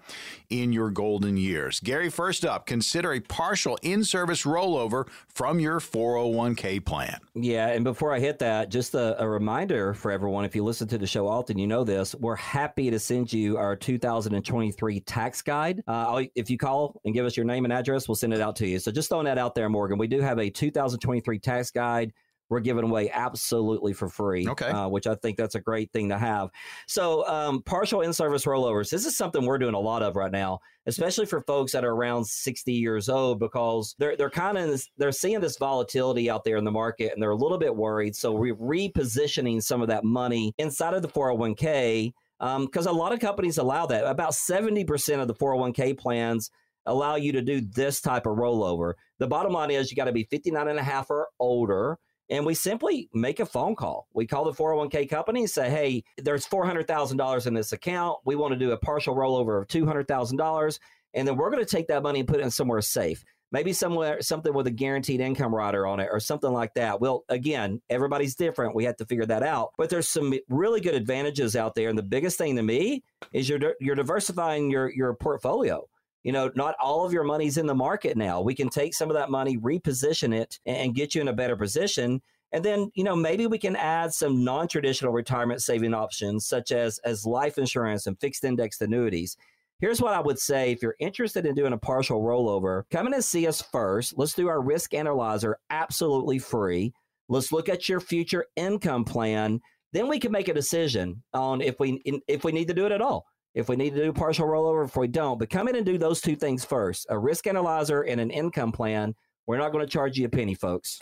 [0.48, 1.80] in your golden years.
[1.80, 7.18] Gary first up consider a partial in-service rollover from your 401k plan.
[7.34, 10.88] Yeah and before i hit that just a, a reminder for everyone if you listen
[10.88, 15.42] to the show often you know this we're happy to send you our 2023 tax
[15.42, 15.82] guide.
[15.86, 18.40] Uh, I'll, if you call and give us your name and address, we'll send it
[18.40, 18.78] out to you.
[18.78, 19.98] So just throwing that out there, Morgan.
[19.98, 22.12] We do have a 2023 tax guide
[22.50, 24.46] we're giving away absolutely for free.
[24.46, 24.66] Okay.
[24.66, 26.50] Uh, which I think that's a great thing to have.
[26.86, 28.90] So, um, partial in service rollovers.
[28.90, 31.92] This is something we're doing a lot of right now, especially for folks that are
[31.92, 36.56] around 60 years old, because they're they're kind of they're seeing this volatility out there
[36.56, 38.16] in the market, and they're a little bit worried.
[38.16, 43.12] So, we're repositioning some of that money inside of the 401k because um, a lot
[43.12, 44.06] of companies allow that.
[44.06, 46.50] About 70% of the 401k plans
[46.86, 48.94] allow you to do this type of rollover.
[49.18, 51.98] The bottom line is you got to be 59 and a half or older.
[52.30, 54.06] And we simply make a phone call.
[54.14, 58.18] We call the 401k company and say, hey, there's $400,000 in this account.
[58.24, 60.78] We want to do a partial rollover of $200,000.
[61.12, 63.72] And then we're going to take that money and put it in somewhere safe maybe
[63.72, 67.00] somewhere something with a guaranteed income rider on it or something like that.
[67.00, 68.74] Well, again, everybody's different.
[68.74, 69.70] We have to figure that out.
[69.76, 73.48] But there's some really good advantages out there, and the biggest thing to me is
[73.48, 75.88] you're you're diversifying your your portfolio.
[76.22, 78.42] You know, not all of your money's in the market now.
[78.42, 81.56] We can take some of that money, reposition it, and get you in a better
[81.56, 82.20] position.
[82.52, 86.98] And then, you know, maybe we can add some non-traditional retirement saving options such as
[87.04, 89.36] as life insurance and fixed indexed annuities.
[89.80, 93.14] Here's what I would say if you're interested in doing a partial rollover, come in
[93.14, 94.12] and see us first.
[94.18, 96.92] Let's do our risk analyzer absolutely free.
[97.30, 99.60] Let's look at your future income plan.
[99.92, 102.92] Then we can make a decision on if we if we need to do it
[102.92, 103.24] at all.
[103.54, 105.96] If we need to do partial rollover, if we don't, but come in and do
[105.96, 109.14] those two things first: a risk analyzer and an income plan.
[109.50, 111.00] We're not going to charge you a penny, folks.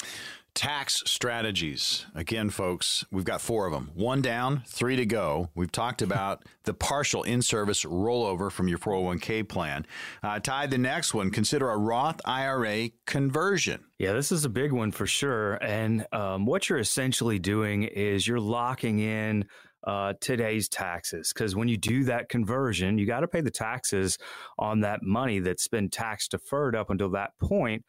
[0.55, 2.07] Tax strategies.
[2.15, 3.91] Again, folks, we've got four of them.
[3.93, 5.51] One down, three to go.
[5.55, 9.85] We've talked about the partial in service rollover from your 401k plan.
[10.23, 13.85] Uh, Ty, the next one, consider a Roth IRA conversion.
[13.99, 15.57] Yeah, this is a big one for sure.
[15.63, 19.45] And um, what you're essentially doing is you're locking in
[19.85, 21.35] uh, today's taxes.
[21.35, 24.17] Because when you do that conversion, you got to pay the taxes
[24.59, 27.85] on that money that's been tax deferred up until that point.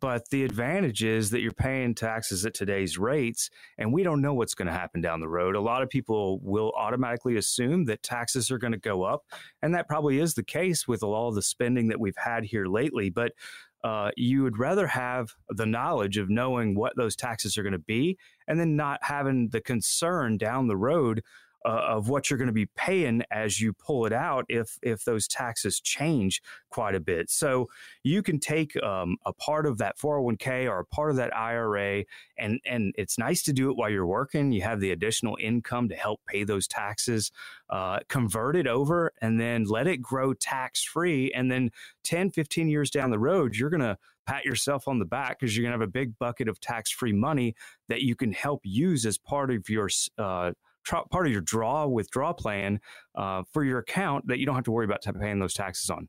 [0.00, 4.32] But the advantage is that you're paying taxes at today's rates, and we don't know
[4.32, 5.54] what's going to happen down the road.
[5.54, 9.24] A lot of people will automatically assume that taxes are going to go up,
[9.60, 13.10] and that probably is the case with all the spending that we've had here lately.
[13.10, 13.32] But
[13.84, 17.78] uh, you would rather have the knowledge of knowing what those taxes are going to
[17.78, 18.16] be
[18.48, 21.22] and then not having the concern down the road
[21.64, 25.04] uh, of what you're going to be paying as you pull it out if if
[25.04, 27.30] those taxes change quite a bit.
[27.30, 27.68] So
[28.02, 32.04] you can take um, a part of that 401k or a part of that IRA,
[32.38, 34.52] and and it's nice to do it while you're working.
[34.52, 37.30] You have the additional income to help pay those taxes.
[37.70, 41.32] Uh, convert it over and then let it grow tax free.
[41.32, 41.70] And then
[42.04, 43.96] 10, 15 years down the road, you're going to
[44.26, 46.90] pat yourself on the back because you're going to have a big bucket of tax
[46.90, 47.54] free money
[47.88, 50.52] that you can help use as part of your uh,
[50.84, 52.80] part of your draw withdraw plan
[53.14, 56.08] uh, for your account that you don't have to worry about paying those taxes on.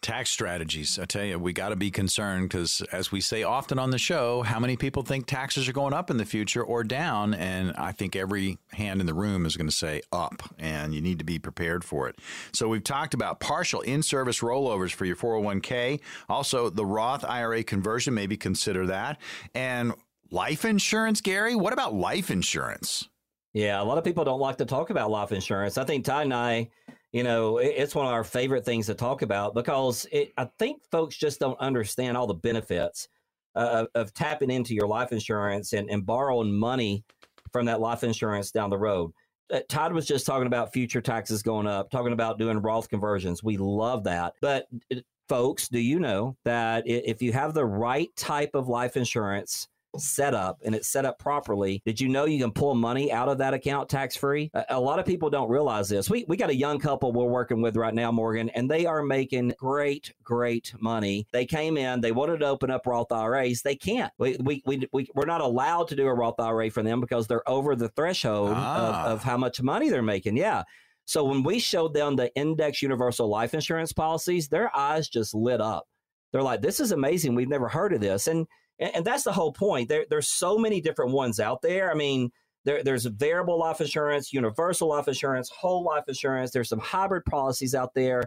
[0.00, 0.98] Tax strategies.
[0.98, 3.98] I tell you, we got to be concerned because, as we say often on the
[3.98, 7.34] show, how many people think taxes are going up in the future or down?
[7.34, 11.00] And I think every hand in the room is going to say up, and you
[11.00, 12.16] need to be prepared for it.
[12.52, 17.62] So, we've talked about partial in service rollovers for your 401k, also the Roth IRA
[17.62, 19.18] conversion, maybe consider that.
[19.54, 19.92] And
[20.30, 21.54] life insurance, Gary?
[21.54, 23.08] What about life insurance?
[23.54, 25.78] Yeah, a lot of people don't like to talk about life insurance.
[25.78, 26.68] I think Ty and I,
[27.12, 30.82] you know, it's one of our favorite things to talk about because it, I think
[30.90, 33.08] folks just don't understand all the benefits
[33.54, 37.04] uh, of tapping into your life insurance and, and borrowing money
[37.52, 39.12] from that life insurance down the road.
[39.52, 43.42] Uh, Todd was just talking about future taxes going up, talking about doing Roth conversions.
[43.42, 44.34] We love that.
[44.42, 44.96] But uh,
[45.28, 50.34] folks, do you know that if you have the right type of life insurance, set
[50.34, 53.38] up and it's set up properly, did you know you can pull money out of
[53.38, 54.50] that account tax free?
[54.54, 56.10] A, a, lot of people don't realize this.
[56.10, 59.02] We, we got a young couple we're working with right now, Morgan, and they are
[59.02, 61.26] making great, great money.
[61.32, 63.62] They came in, they wanted to open up Roth IRAs.
[63.62, 64.12] They can't.
[64.18, 67.26] We, we, we, we, we're not allowed to do a Roth IRA for them because
[67.26, 69.04] they're over the threshold ah.
[69.04, 70.36] of, of how much money they're making.
[70.36, 70.62] Yeah.
[71.04, 75.60] So when we showed them the index universal life insurance policies, their eyes just lit
[75.60, 75.86] up.
[76.32, 77.34] They're like, this is amazing.
[77.34, 78.26] We've never heard of this.
[78.26, 78.46] And
[78.78, 79.88] and, and that's the whole point.
[79.88, 81.90] There, there's so many different ones out there.
[81.90, 82.30] I mean,
[82.64, 86.50] there, there's variable life insurance, universal life insurance, whole life insurance.
[86.50, 88.24] There's some hybrid policies out there.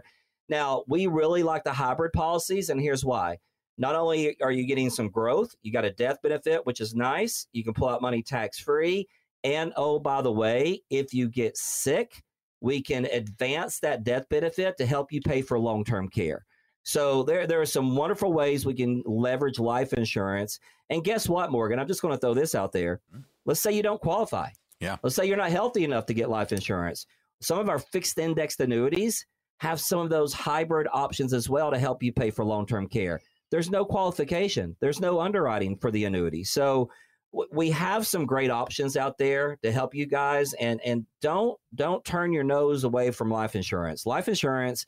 [0.48, 3.38] Now, we really like the hybrid policies, and here's why.
[3.78, 7.46] Not only are you getting some growth, you got a death benefit, which is nice.
[7.52, 9.08] You can pull out money tax free.
[9.44, 12.22] And oh, by the way, if you get sick,
[12.60, 16.44] we can advance that death benefit to help you pay for long term care.
[16.82, 20.58] So there, there are some wonderful ways we can leverage life insurance.
[20.90, 21.78] And guess what, Morgan?
[21.78, 23.00] I'm just going to throw this out there.
[23.12, 23.22] Mm-hmm.
[23.44, 24.48] Let's say you don't qualify.
[24.80, 24.96] Yeah.
[25.02, 27.06] Let's say you're not healthy enough to get life insurance.
[27.40, 29.26] Some of our fixed indexed annuities
[29.58, 32.88] have some of those hybrid options as well to help you pay for long term
[32.88, 33.20] care.
[33.50, 34.76] There's no qualification.
[34.80, 36.42] There's no underwriting for the annuity.
[36.42, 36.90] So
[37.52, 42.04] we have some great options out there to help you guys and and don't don't
[42.04, 44.04] turn your nose away from life insurance.
[44.04, 44.84] Life insurance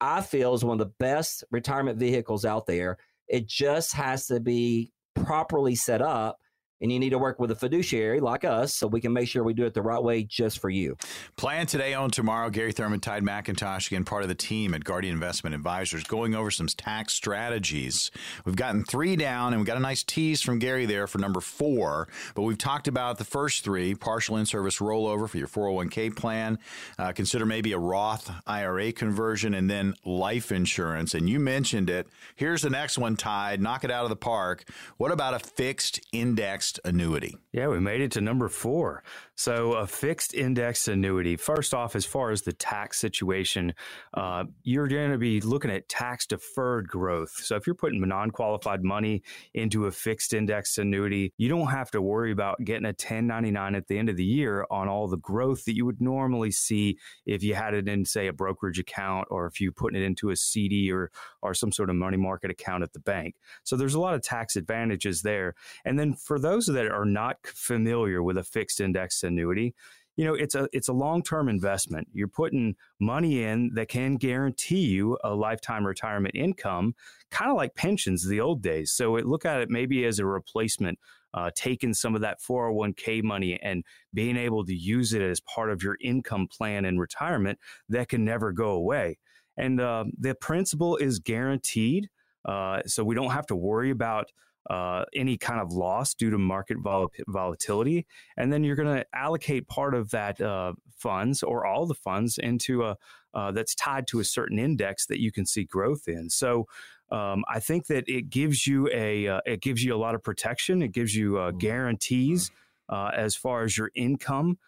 [0.00, 2.98] I feel is one of the best retirement vehicles out there.
[3.26, 6.38] It just has to be properly set up
[6.80, 9.42] and you need to work with a fiduciary like us so we can make sure
[9.42, 10.96] we do it the right way just for you.
[11.36, 12.50] Plan today, own tomorrow.
[12.50, 16.50] Gary Thurman, Ty McIntosh, again, part of the team at Guardian Investment Advisors, going over
[16.50, 18.10] some tax strategies.
[18.44, 21.40] We've gotten three down, and we got a nice tease from Gary there for number
[21.40, 22.08] four.
[22.34, 26.58] But we've talked about the first three partial in service rollover for your 401k plan.
[26.98, 31.14] Uh, consider maybe a Roth IRA conversion, and then life insurance.
[31.14, 32.06] And you mentioned it.
[32.36, 33.56] Here's the next one, Ty.
[33.56, 34.64] Knock it out of the park.
[34.96, 36.67] What about a fixed index?
[36.84, 37.36] Annuity.
[37.52, 39.02] Yeah, we made it to number four.
[39.36, 41.36] So, a fixed indexed annuity.
[41.36, 43.72] First off, as far as the tax situation,
[44.14, 47.30] uh, you're going to be looking at tax deferred growth.
[47.30, 49.22] So, if you're putting non qualified money
[49.54, 53.86] into a fixed indexed annuity, you don't have to worry about getting a 1099 at
[53.86, 57.44] the end of the year on all the growth that you would normally see if
[57.44, 60.36] you had it in, say, a brokerage account or if you put it into a
[60.36, 63.36] CD or, or some sort of money market account at the bank.
[63.62, 65.54] So, there's a lot of tax advantages there.
[65.84, 69.74] And then for those those that are not familiar with a fixed index annuity,
[70.16, 72.08] you know it's a it's a long-term investment.
[72.12, 76.94] You're putting money in that can guarantee you a lifetime retirement income
[77.30, 78.90] kind of like pensions the old days.
[78.90, 80.98] So it, look at it maybe as a replacement
[81.34, 85.70] uh, taking some of that 401k money and being able to use it as part
[85.70, 89.18] of your income plan in retirement that can never go away.
[89.56, 92.08] And uh, the principal is guaranteed
[92.44, 94.32] uh, so we don't have to worry about
[94.68, 99.06] uh, any kind of loss due to market vol- volatility, and then you're going to
[99.14, 102.96] allocate part of that uh, funds or all the funds into a
[103.34, 106.30] uh, that's tied to a certain index that you can see growth in.
[106.30, 106.66] So.
[107.10, 110.22] Um, I think that it gives you a uh, it gives you a lot of
[110.22, 110.82] protection.
[110.82, 111.56] It gives you uh, mm-hmm.
[111.56, 112.50] guarantees
[112.90, 114.58] uh, as far as your income,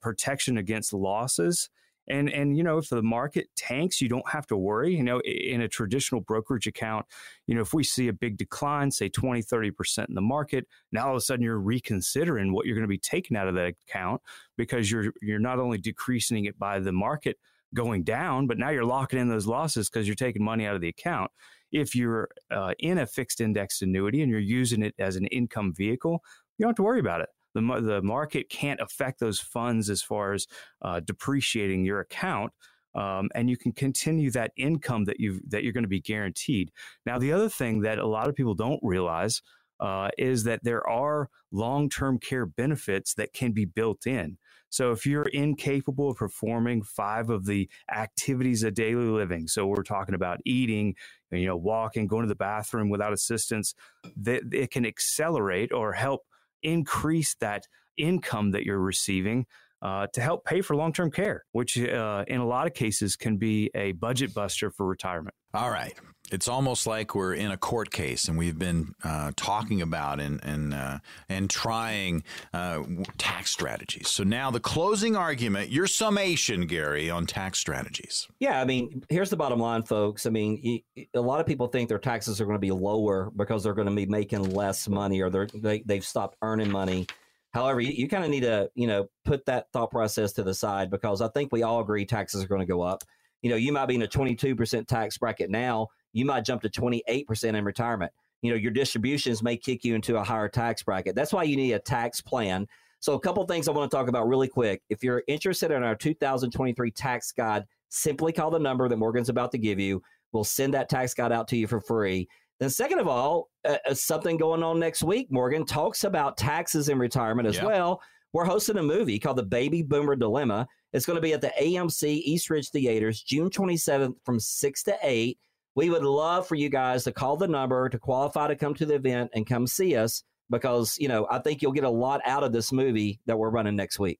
[0.00, 1.68] protection against losses,
[2.10, 4.94] and and you know, if the market tanks, you don't have to worry.
[4.94, 7.06] You know, in a traditional brokerage account,
[7.46, 11.06] you know, if we see a big decline, say 20, 30% in the market, now
[11.06, 13.74] all of a sudden you're reconsidering what you're going to be taking out of that
[13.88, 14.20] account
[14.56, 17.38] because you're you're not only decreasing it by the market
[17.72, 20.80] going down, but now you're locking in those losses because you're taking money out of
[20.80, 21.30] the account.
[21.70, 25.72] If you're uh, in a fixed indexed annuity and you're using it as an income
[25.72, 26.20] vehicle,
[26.58, 30.02] you don't have to worry about it the, the market can't affect those funds as
[30.02, 30.46] far as
[30.82, 32.52] uh, depreciating your account.
[32.94, 36.72] Um, and you can continue that income that you that you're going to be guaranteed.
[37.06, 39.42] Now, the other thing that a lot of people don't realize
[39.78, 44.38] uh, is that there are long-term care benefits that can be built in.
[44.68, 49.82] So if you're incapable of performing five of the activities of daily living, so we're
[49.82, 50.94] talking about eating,
[51.32, 53.74] you know, walking, going to the bathroom without assistance,
[54.16, 56.22] that it can accelerate or help
[56.62, 59.46] increase that income that you're receiving
[59.82, 63.16] uh, to help pay for long term care, which uh, in a lot of cases
[63.16, 65.34] can be a budget buster for retirement.
[65.52, 65.94] All right.
[66.30, 70.38] It's almost like we're in a court case, and we've been uh, talking about and
[70.44, 72.22] and uh, and trying
[72.54, 72.84] uh,
[73.18, 74.08] tax strategies.
[74.08, 78.28] So now the closing argument, your summation, Gary, on tax strategies.
[78.38, 80.24] Yeah, I mean, here's the bottom line, folks.
[80.24, 80.82] I mean,
[81.14, 83.88] a lot of people think their taxes are going to be lower because they're going
[83.88, 87.08] to be making less money or they're, they they've stopped earning money.
[87.52, 90.54] However, you, you kind of need to you know put that thought process to the
[90.54, 93.02] side because I think we all agree taxes are going to go up.
[93.42, 96.68] You know, you might be in a 22% tax bracket now you might jump to
[96.68, 98.12] 28% in retirement.
[98.42, 101.14] You know, your distributions may kick you into a higher tax bracket.
[101.14, 102.66] That's why you need a tax plan.
[102.98, 104.82] So, a couple things I want to talk about really quick.
[104.88, 109.52] If you're interested in our 2023 tax guide, simply call the number that Morgan's about
[109.52, 110.02] to give you.
[110.32, 112.28] We'll send that tax guide out to you for free.
[112.60, 115.28] Then, second of all, uh, uh something going on next week.
[115.30, 117.64] Morgan talks about taxes in retirement as yep.
[117.64, 118.02] well.
[118.32, 120.68] We're hosting a movie called The Baby Boomer Dilemma.
[120.92, 124.96] It's going to be at the AMC East Ridge Theaters June 27th from 6 to
[125.02, 125.38] 8.
[125.74, 128.86] We would love for you guys to call the number to qualify to come to
[128.86, 132.20] the event and come see us because, you know, I think you'll get a lot
[132.24, 134.18] out of this movie that we're running next week.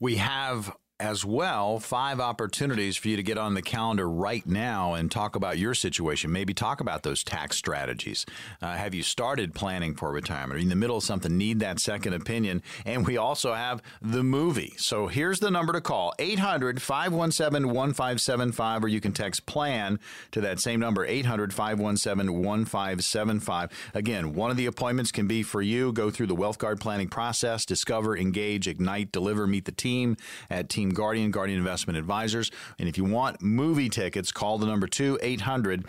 [0.00, 0.74] We have
[1.04, 5.36] as well five opportunities for you to get on the calendar right now and talk
[5.36, 6.32] about your situation.
[6.32, 8.24] Maybe talk about those tax strategies.
[8.62, 10.54] Uh, have you started planning for retirement?
[10.54, 11.36] Are you in the middle of something?
[11.36, 12.62] Need that second opinion?
[12.86, 14.72] And we also have the movie.
[14.78, 20.00] So here's the number to call 800 517 1575, or you can text PLAN
[20.30, 23.70] to that same number 800 517 1575.
[23.92, 25.92] Again, one of the appointments can be for you.
[25.92, 30.16] Go through the Wealth Guard planning process, discover, engage, ignite, deliver, meet the team
[30.48, 32.50] at Team Guardian, Guardian Investment Advisors.
[32.78, 35.84] And if you want movie tickets, call the number 2 800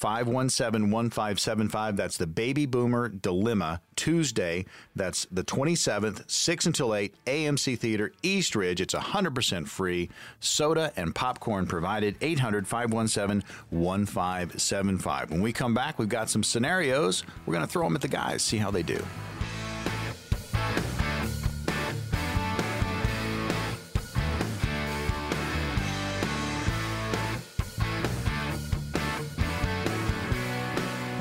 [0.00, 1.96] 517 1575.
[1.96, 4.64] That's the Baby Boomer Dilemma, Tuesday.
[4.96, 8.80] That's the 27th, 6 until 8, AMC Theater, East Ridge.
[8.80, 10.08] It's 100% free.
[10.40, 12.16] Soda and popcorn provided.
[12.22, 15.30] 800 517 1575.
[15.30, 17.22] When we come back, we've got some scenarios.
[17.44, 19.04] We're going to throw them at the guys, see how they do.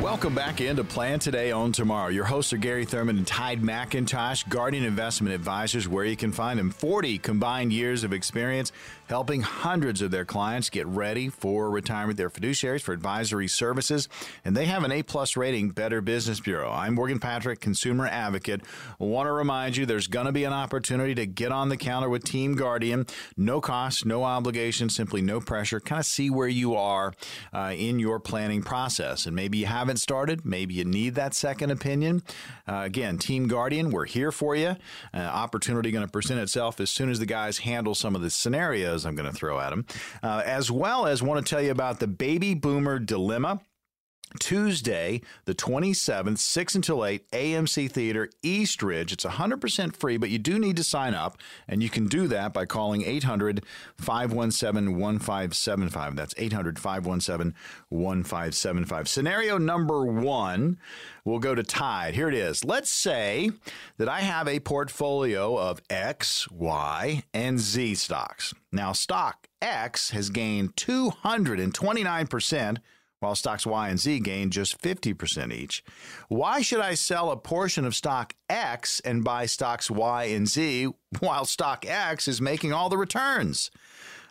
[0.10, 2.10] Welcome back into Plan Today, on Tomorrow.
[2.10, 6.58] Your hosts are Gary Thurman and Ty McIntosh, Guardian Investment Advisors, where you can find
[6.58, 8.72] them 40 combined years of experience
[9.10, 12.16] helping hundreds of their clients get ready for retirement.
[12.16, 14.08] They're fiduciaries for advisory services,
[14.46, 16.72] and they have an A plus rating, Better Business Bureau.
[16.72, 18.62] I'm Morgan Patrick, consumer advocate.
[19.02, 21.78] I want to remind you there's going to be an opportunity to get on the
[21.78, 23.08] counter with Team Guardian.
[23.36, 25.80] No cost, no obligation, simply no pressure.
[25.80, 27.14] Kind of see where you are
[27.52, 29.26] uh, in your planning process.
[29.26, 32.22] And maybe you haven't started, maybe you need that second opinion.
[32.68, 34.76] Uh, again, Team Guardian, we're here for you.
[35.12, 38.30] Uh, opportunity going to present itself as soon as the guys handle some of the
[38.30, 39.86] scenarios I'm going to throw at him,
[40.24, 43.62] uh, as well as want to tell you about the baby boomer dilemma.
[44.40, 49.12] Tuesday, the 27th, 6 until 8, AMC Theater, East Ridge.
[49.12, 52.54] It's 100% free, but you do need to sign up, and you can do that
[52.54, 53.66] by calling 800
[53.98, 56.16] 517 1575.
[56.16, 57.56] That's 800 517
[57.90, 59.08] 1575.
[59.08, 60.78] Scenario number one
[61.26, 62.12] we'll go to Ty.
[62.12, 62.64] Here it is.
[62.64, 63.52] Let's say
[63.98, 68.54] that I have a portfolio of X, Y, and Z stocks.
[68.72, 72.78] Now, stock X has gained 229%
[73.20, 75.84] while stocks Y and Z gain just 50% each.
[76.28, 80.90] Why should I sell a portion of stock X and buy stocks Y and Z
[81.20, 83.72] while stock X is making all the returns?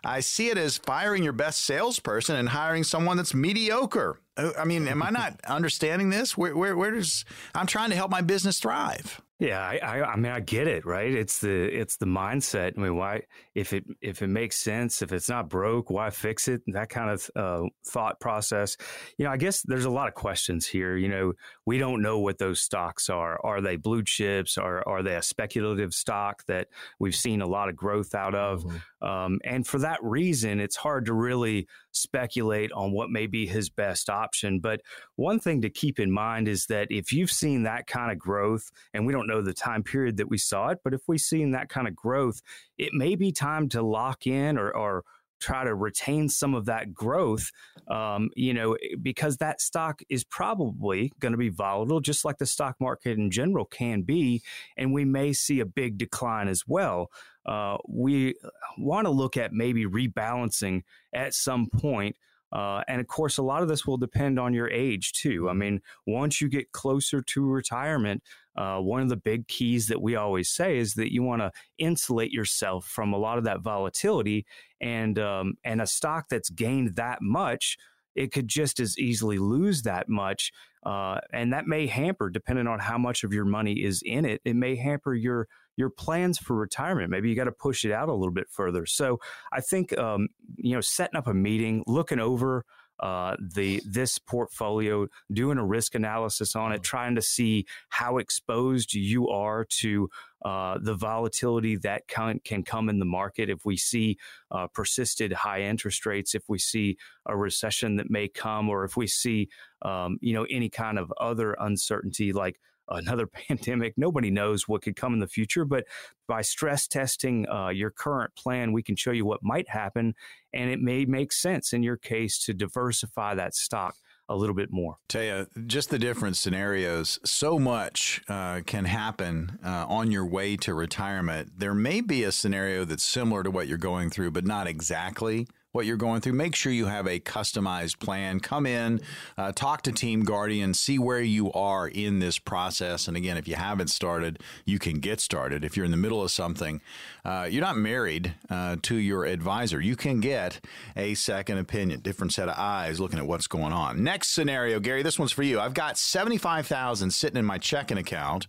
[0.04, 4.20] I see it as firing your best salesperson and hiring someone that's mediocre.
[4.36, 6.36] Oh, I mean, am I not understanding this?
[6.36, 7.24] Where, where, where does
[7.54, 9.20] I'm trying to help my business thrive?
[9.40, 11.12] Yeah, I, I, I, mean, I get it, right?
[11.12, 12.76] It's the it's the mindset.
[12.76, 13.22] I mean, why
[13.58, 16.62] if it if it makes sense, if it's not broke, why fix it?
[16.68, 18.76] That kind of uh, thought process.
[19.18, 20.96] You know, I guess there's a lot of questions here.
[20.96, 21.32] You know,
[21.66, 23.40] we don't know what those stocks are.
[23.44, 24.58] Are they blue chips?
[24.58, 26.68] Are are they a speculative stock that
[27.00, 28.62] we've seen a lot of growth out of?
[28.62, 29.08] Mm-hmm.
[29.08, 33.70] Um, and for that reason, it's hard to really speculate on what may be his
[33.70, 34.60] best option.
[34.60, 34.82] But
[35.16, 38.70] one thing to keep in mind is that if you've seen that kind of growth,
[38.94, 41.50] and we don't know the time period that we saw it, but if we've seen
[41.52, 42.40] that kind of growth,
[42.76, 45.04] it may be time to lock in or, or
[45.40, 47.50] try to retain some of that growth,
[47.88, 52.46] um, you know, because that stock is probably going to be volatile, just like the
[52.46, 54.42] stock market in general can be.
[54.76, 57.10] And we may see a big decline as well.
[57.46, 58.34] Uh, we
[58.76, 60.82] want to look at maybe rebalancing
[61.12, 62.16] at some point.
[62.50, 65.50] Uh, and of course, a lot of this will depend on your age too.
[65.50, 68.22] I mean, once you get closer to retirement,
[68.58, 71.52] uh, one of the big keys that we always say is that you want to
[71.78, 74.44] insulate yourself from a lot of that volatility,
[74.80, 77.76] and um, and a stock that's gained that much,
[78.16, 80.50] it could just as easily lose that much,
[80.84, 84.40] uh, and that may hamper, depending on how much of your money is in it,
[84.44, 85.46] it may hamper your
[85.76, 87.10] your plans for retirement.
[87.10, 88.86] Maybe you got to push it out a little bit further.
[88.86, 89.20] So
[89.52, 92.64] I think um, you know setting up a meeting, looking over
[93.00, 96.82] uh, the this portfolio, doing a risk analysis on it, mm-hmm.
[96.82, 100.08] trying to see how exposed you are to
[100.44, 103.50] uh, the volatility that can, can come in the market.
[103.50, 104.18] If we see
[104.50, 106.96] uh, persisted high interest rates, if we see
[107.26, 109.48] a recession that may come, or if we see
[109.82, 112.60] um, you know any kind of other uncertainty like
[112.90, 113.94] another pandemic.
[113.96, 115.84] Nobody knows what could come in the future, but
[116.26, 120.14] by stress testing uh, your current plan, we can show you what might happen,
[120.52, 123.94] and it may make sense in your case to diversify that stock
[124.28, 124.96] a little bit more.
[125.08, 130.56] Tell you, just the different scenarios, so much uh, can happen uh, on your way
[130.58, 131.52] to retirement.
[131.56, 135.48] There may be a scenario that's similar to what you're going through, but not exactly
[135.72, 136.32] what you're going through.
[136.32, 138.40] Make sure you have a customized plan.
[138.40, 139.00] Come in,
[139.36, 143.06] uh, talk to Team Guardian, see where you are in this process.
[143.06, 145.64] And again, if you haven't started, you can get started.
[145.64, 146.80] If you're in the middle of something,
[147.24, 149.80] uh, you're not married uh, to your advisor.
[149.80, 150.60] You can get
[150.96, 154.02] a second opinion, different set of eyes looking at what's going on.
[154.02, 155.60] Next scenario, Gary, this one's for you.
[155.60, 158.46] I've got 75,000 sitting in my checking account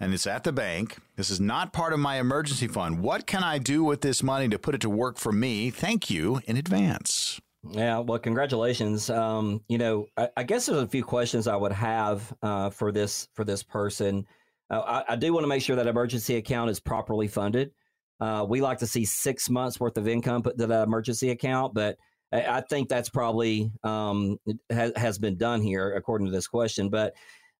[0.00, 0.98] and it's at the bank.
[1.16, 3.00] This is not part of my emergency fund.
[3.00, 5.70] What can I do with this money to put it to work for me?
[5.70, 7.40] Thank you in advance.
[7.70, 9.10] Yeah, well, congratulations.
[9.10, 12.92] Um, you know, I, I, guess there's a few questions I would have uh, for
[12.92, 14.26] this for this person.
[14.70, 17.72] Uh, I, I, do want to make sure that emergency account is properly funded.
[18.20, 21.74] Uh, we like to see six months worth of income put to that emergency account,
[21.74, 21.96] but
[22.32, 24.38] I, I think that's probably um,
[24.70, 26.88] has, has been done here according to this question.
[26.88, 27.14] But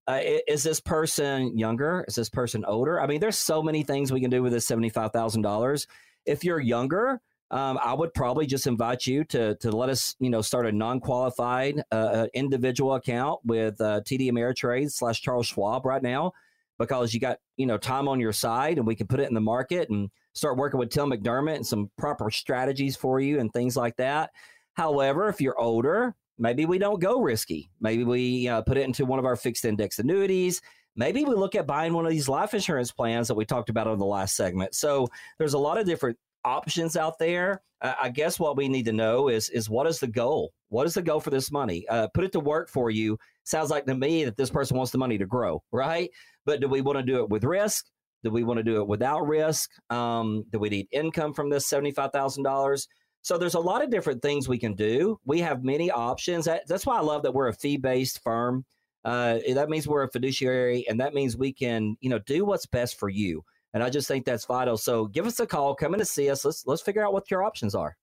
[0.06, 2.04] uh, is this person younger?
[2.06, 3.00] Is this person older?
[3.00, 5.86] I mean, there's so many things we can do with this seventy-five thousand dollars.
[6.24, 10.30] If you're younger, um, I would probably just invite you to to let us, you
[10.30, 15.84] know, start a non-qualified uh, uh individual account with uh, TD Ameritrade slash Charles Schwab
[15.84, 16.32] right now,
[16.78, 19.34] because you got you know time on your side, and we can put it in
[19.34, 23.52] the market and start working with Tim McDermott and some proper strategies for you and
[23.52, 24.30] things like that.
[24.74, 27.70] However, if you're older, maybe we don't go risky.
[27.80, 30.60] Maybe we uh, put it into one of our fixed index annuities.
[30.96, 33.86] Maybe we look at buying one of these life insurance plans that we talked about
[33.86, 34.74] on the last segment.
[34.74, 35.08] So
[35.38, 37.60] there's a lot of different options out there.
[37.82, 40.52] Uh, I guess what we need to know is is what is the goal?
[40.70, 41.86] What is the goal for this money?
[41.88, 43.18] Uh, put it to work for you.
[43.44, 46.10] Sounds like to me that this person wants the money to grow, right?
[46.46, 47.86] But do we want to do it with risk?
[48.24, 49.70] Do we want to do it without risk?
[49.90, 52.88] Um, do we need income from this seventy five thousand dollars?
[53.26, 55.18] So there's a lot of different things we can do.
[55.24, 56.44] We have many options.
[56.44, 58.64] That, that's why I love that we're a fee-based firm.
[59.04, 62.66] Uh, that means we're a fiduciary, and that means we can, you know, do what's
[62.66, 63.42] best for you.
[63.74, 64.76] And I just think that's vital.
[64.76, 66.44] So give us a call, come in to see us.
[66.44, 67.96] Let's let's figure out what your options are.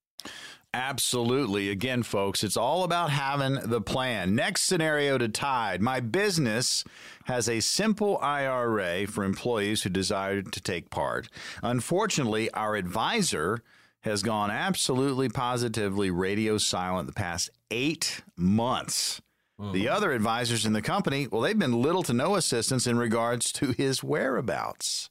[0.74, 1.69] Absolutely.
[1.69, 4.36] Again, folks, it's all about having the plan.
[4.36, 5.78] Next scenario to Ty.
[5.80, 6.84] My business
[7.28, 11.30] has a simple IRA for employees who desire to take part.
[11.61, 13.63] Unfortunately, our advisor
[14.03, 19.21] has gone absolutely positively radio silent the past eight months.
[19.59, 19.73] Mm-hmm.
[19.73, 23.51] The other advisors in the company, well, they've been little to no assistance in regards
[23.53, 25.09] to his whereabouts.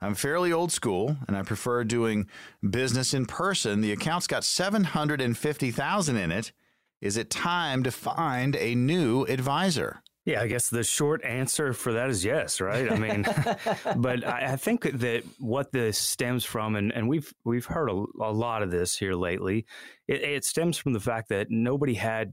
[0.00, 2.28] I'm fairly old school and I prefer doing
[2.68, 3.80] business in person.
[3.80, 6.52] The account's got 750,000 in it.
[7.00, 10.02] Is it time to find a new advisor?
[10.24, 12.90] Yeah, I guess the short answer for that is yes, right?
[12.90, 13.26] I mean,
[13.96, 18.04] but I, I, think that what this stems from, and, and we've we've heard a,
[18.22, 19.66] a lot of this here lately,
[20.08, 22.32] it, it, stems from the fact that nobody had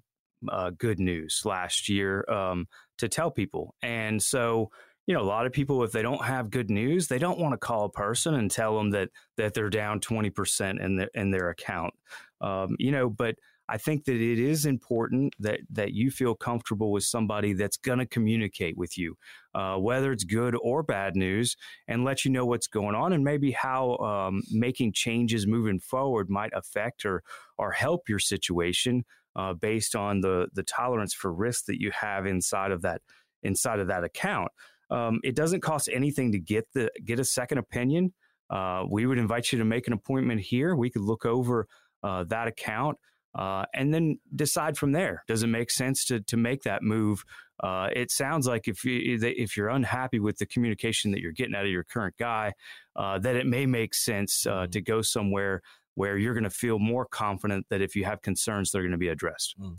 [0.49, 2.65] uh, good news last year um,
[2.97, 4.71] to tell people, and so
[5.05, 7.51] you know a lot of people, if they don't have good news, they don't want
[7.51, 11.09] to call a person and tell them that that they're down twenty percent in their
[11.13, 11.93] in their account,
[12.39, 13.35] um, you know, but
[13.69, 17.99] I think that it is important that that you feel comfortable with somebody that's going
[17.99, 19.15] to communicate with you,
[19.55, 21.55] uh, whether it's good or bad news,
[21.87, 26.29] and let you know what's going on and maybe how um, making changes moving forward
[26.29, 27.23] might affect or
[27.57, 29.05] or help your situation
[29.35, 33.01] uh, based on the the tolerance for risk that you have inside of that
[33.43, 34.51] inside of that account.
[34.89, 38.13] Um, it doesn't cost anything to get the get a second opinion.
[38.49, 40.75] Uh, we would invite you to make an appointment here.
[40.75, 41.67] We could look over
[42.03, 42.97] uh, that account
[43.35, 45.23] uh, and then decide from there.
[45.27, 47.23] Does it make sense to to make that move?
[47.61, 51.53] Uh, it sounds like if you, if you're unhappy with the communication that you're getting
[51.53, 52.51] out of your current guy,
[52.95, 54.71] uh, that it may make sense uh, mm.
[54.71, 55.61] to go somewhere
[55.93, 58.97] where you're going to feel more confident that if you have concerns, they're going to
[58.97, 59.55] be addressed.
[59.59, 59.77] Mm.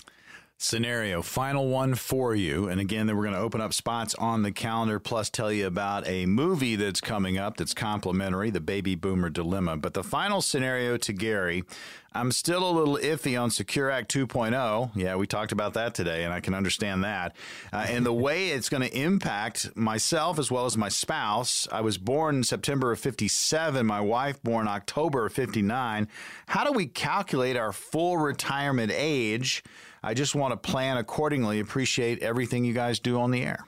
[0.63, 2.69] Scenario, final one for you.
[2.69, 5.67] And again, then we're going to open up spots on the calendar, plus tell you
[5.67, 9.77] about a movie that's coming up that's complimentary, The Baby Boomer Dilemma.
[9.77, 11.65] But the final scenario to Gary,
[12.13, 14.93] I'm still a little iffy on Secure Act 2.0.
[14.95, 17.35] Yeah, we talked about that today, and I can understand that.
[17.73, 21.67] Uh, and the way it's going to impact myself as well as my spouse.
[21.73, 26.07] I was born in September of 57, my wife born October of 59.
[26.47, 29.65] How do we calculate our full retirement age?
[30.03, 31.61] I just want to plan accordingly.
[31.61, 33.65] Appreciate everything you guys do on the air.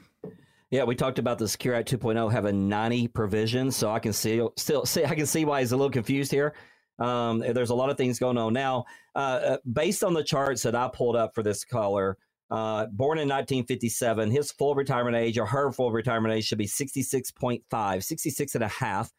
[0.71, 4.45] Yeah, we talked about the Secure Act 2.0 having 90 provisions, so I can see
[4.57, 6.55] still see I can see why he's a little confused here.
[6.99, 8.85] Um, there's a lot of things going on now.
[9.15, 12.19] Uh, uh based on the charts that I pulled up for this caller,
[12.51, 16.67] uh, born in 1957, his full retirement age or her full retirement age should be
[16.67, 19.13] 66.5, 66 and a half.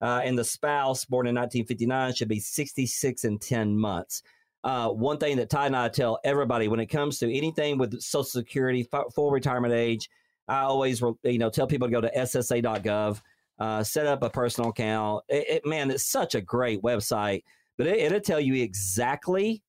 [0.00, 4.22] Uh, and the spouse born in 1959 should be 66 and 10 months
[4.62, 8.00] uh, one thing that Ty and I tell everybody when it comes to anything with
[8.00, 10.10] Social Security, full retirement age,
[10.48, 13.20] I always you know tell people to go to SSA.gov,
[13.58, 15.24] uh, set up a personal account.
[15.28, 17.44] It, it, man, it's such a great website,
[17.78, 19.62] but it, it'll tell you exactly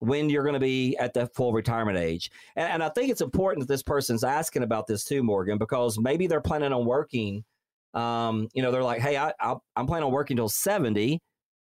[0.00, 2.30] when you're going to be at the full retirement age.
[2.56, 5.98] And, and, I think it's important that this person's asking about this too, Morgan, because
[5.98, 7.44] maybe they're planning on working.
[7.94, 11.20] Um, you know, they're like, hey, I, I, I'm planning on working till 70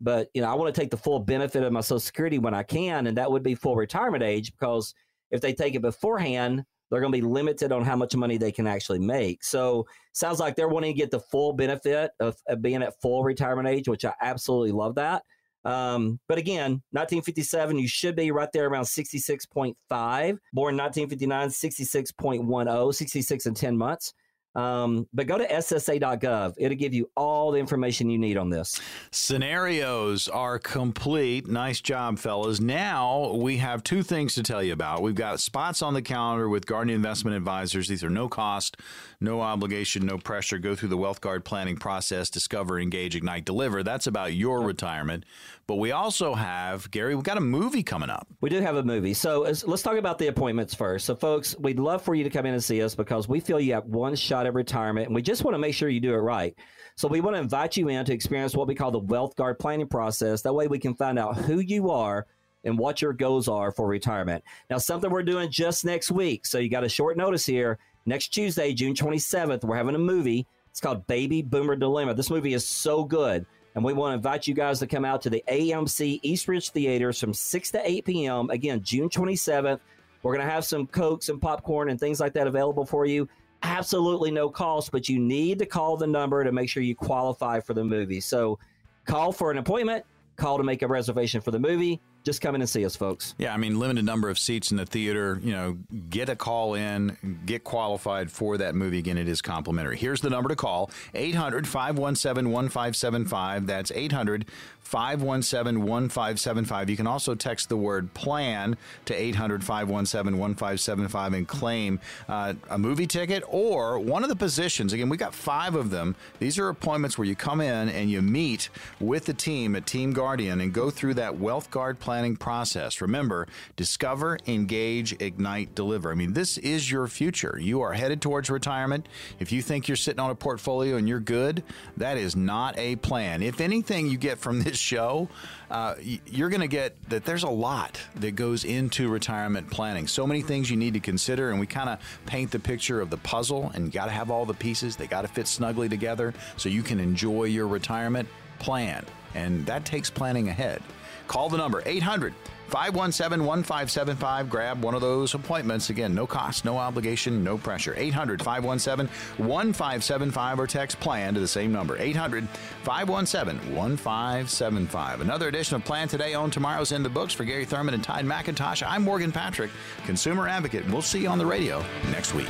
[0.02, 2.54] but you know, I want to take the full benefit of my Social Security when
[2.54, 4.94] I can, and that would be full retirement age because
[5.32, 8.52] if they take it beforehand, they're going to be limited on how much money they
[8.52, 9.44] can actually make.
[9.44, 13.24] So sounds like they're wanting to get the full benefit of, of being at full
[13.24, 15.24] retirement age, which I absolutely love that.
[15.64, 19.76] Um, but again, 1957, you should be right there around 66.5.
[19.90, 24.14] Born 1959, 66.10, 66 and 10 months.
[24.56, 26.54] Um, but go to SSA.gov.
[26.58, 28.80] It'll give you all the information you need on this.
[29.12, 31.48] Scenarios are complete.
[31.48, 32.60] Nice job, fellas.
[32.60, 35.02] Now we have two things to tell you about.
[35.02, 37.88] We've got spots on the calendar with Guardian Investment Advisors.
[37.88, 38.78] These are no cost,
[39.20, 40.58] no obligation, no pressure.
[40.58, 43.84] Go through the Wealth Guard planning process, discover, engage, ignite, deliver.
[43.84, 45.26] That's about your retirement.
[45.68, 48.28] But we also have, Gary, we've got a movie coming up.
[48.40, 49.16] We do have a movie.
[49.16, 51.06] So let's talk about the appointments first.
[51.06, 53.60] So, folks, we'd love for you to come in and see us because we feel
[53.60, 56.14] you have one shot at retirement and we just want to make sure you do
[56.14, 56.56] it right.
[56.98, 59.60] So, we want to invite you in to experience what we call the Wealth Guard
[59.60, 60.42] planning process.
[60.42, 62.26] That way, we can find out who you are
[62.64, 64.44] and what your goals are for retirement.
[64.70, 66.46] Now, something we're doing just next week.
[66.46, 67.80] So, you got a short notice here.
[68.06, 70.48] Next Tuesday, June 27th, we're having a movie.
[70.70, 72.14] It's called Baby Boomer Dilemma.
[72.14, 73.46] This movie is so good.
[73.76, 76.70] And we want to invite you guys to come out to the AMC East Ridge
[76.70, 78.50] Theaters from 6 to 8 p.m.
[78.50, 79.82] Again, June 27th.
[80.24, 83.28] We're going to have some Cokes and popcorn and things like that available for you.
[83.66, 87.60] Absolutely no cost, but you need to call the number to make sure you qualify
[87.60, 88.20] for the movie.
[88.20, 88.60] So
[89.06, 90.06] call for an appointment,
[90.36, 93.36] call to make a reservation for the movie just come in and see us, folks.
[93.38, 95.40] Yeah, I mean, limited number of seats in the theater.
[95.44, 95.78] You know,
[96.10, 98.98] get a call in, get qualified for that movie.
[98.98, 99.96] Again, it is complimentary.
[99.96, 103.68] Here's the number to call 800 517 1575.
[103.68, 104.46] That's 800
[104.86, 106.90] 517 1575.
[106.92, 112.78] You can also text the word plan to 800 517 1575 and claim uh, a
[112.78, 114.94] movie ticket or one of the positions.
[114.94, 116.16] Again, we got five of them.
[116.38, 118.70] These are appointments where you come in and you meet
[119.00, 123.02] with the team at Team Guardian and go through that Wealth Guard planning process.
[123.02, 126.12] Remember, discover, engage, ignite, deliver.
[126.12, 127.58] I mean, this is your future.
[127.60, 129.08] You are headed towards retirement.
[129.40, 131.64] If you think you're sitting on a portfolio and you're good,
[131.98, 133.42] that is not a plan.
[133.42, 135.30] If anything you get from this this show,
[135.72, 135.96] uh,
[136.26, 140.06] you're going to get that there's a lot that goes into retirement planning.
[140.06, 143.10] So many things you need to consider, and we kind of paint the picture of
[143.10, 144.98] the puzzle, and you got to have all the pieces.
[144.98, 148.28] They got to fit snugly together so you can enjoy your retirement
[148.60, 149.06] plan.
[149.34, 150.82] And that takes planning ahead.
[151.28, 152.34] Call the number 800
[152.68, 154.50] 517 1575.
[154.50, 155.90] Grab one of those appointments.
[155.90, 157.94] Again, no cost, no obligation, no pressure.
[157.96, 159.08] 800 517
[159.38, 162.48] 1575 or text plan to the same number 800
[162.84, 165.22] 517 1575.
[165.22, 168.24] Another edition of Plan Today on Tomorrow's in the books for Gary Thurman and Ty
[168.24, 168.86] McIntosh.
[168.88, 169.72] I'm Morgan Patrick,
[170.06, 170.88] consumer advocate.
[170.90, 172.50] We'll see you on the radio next week.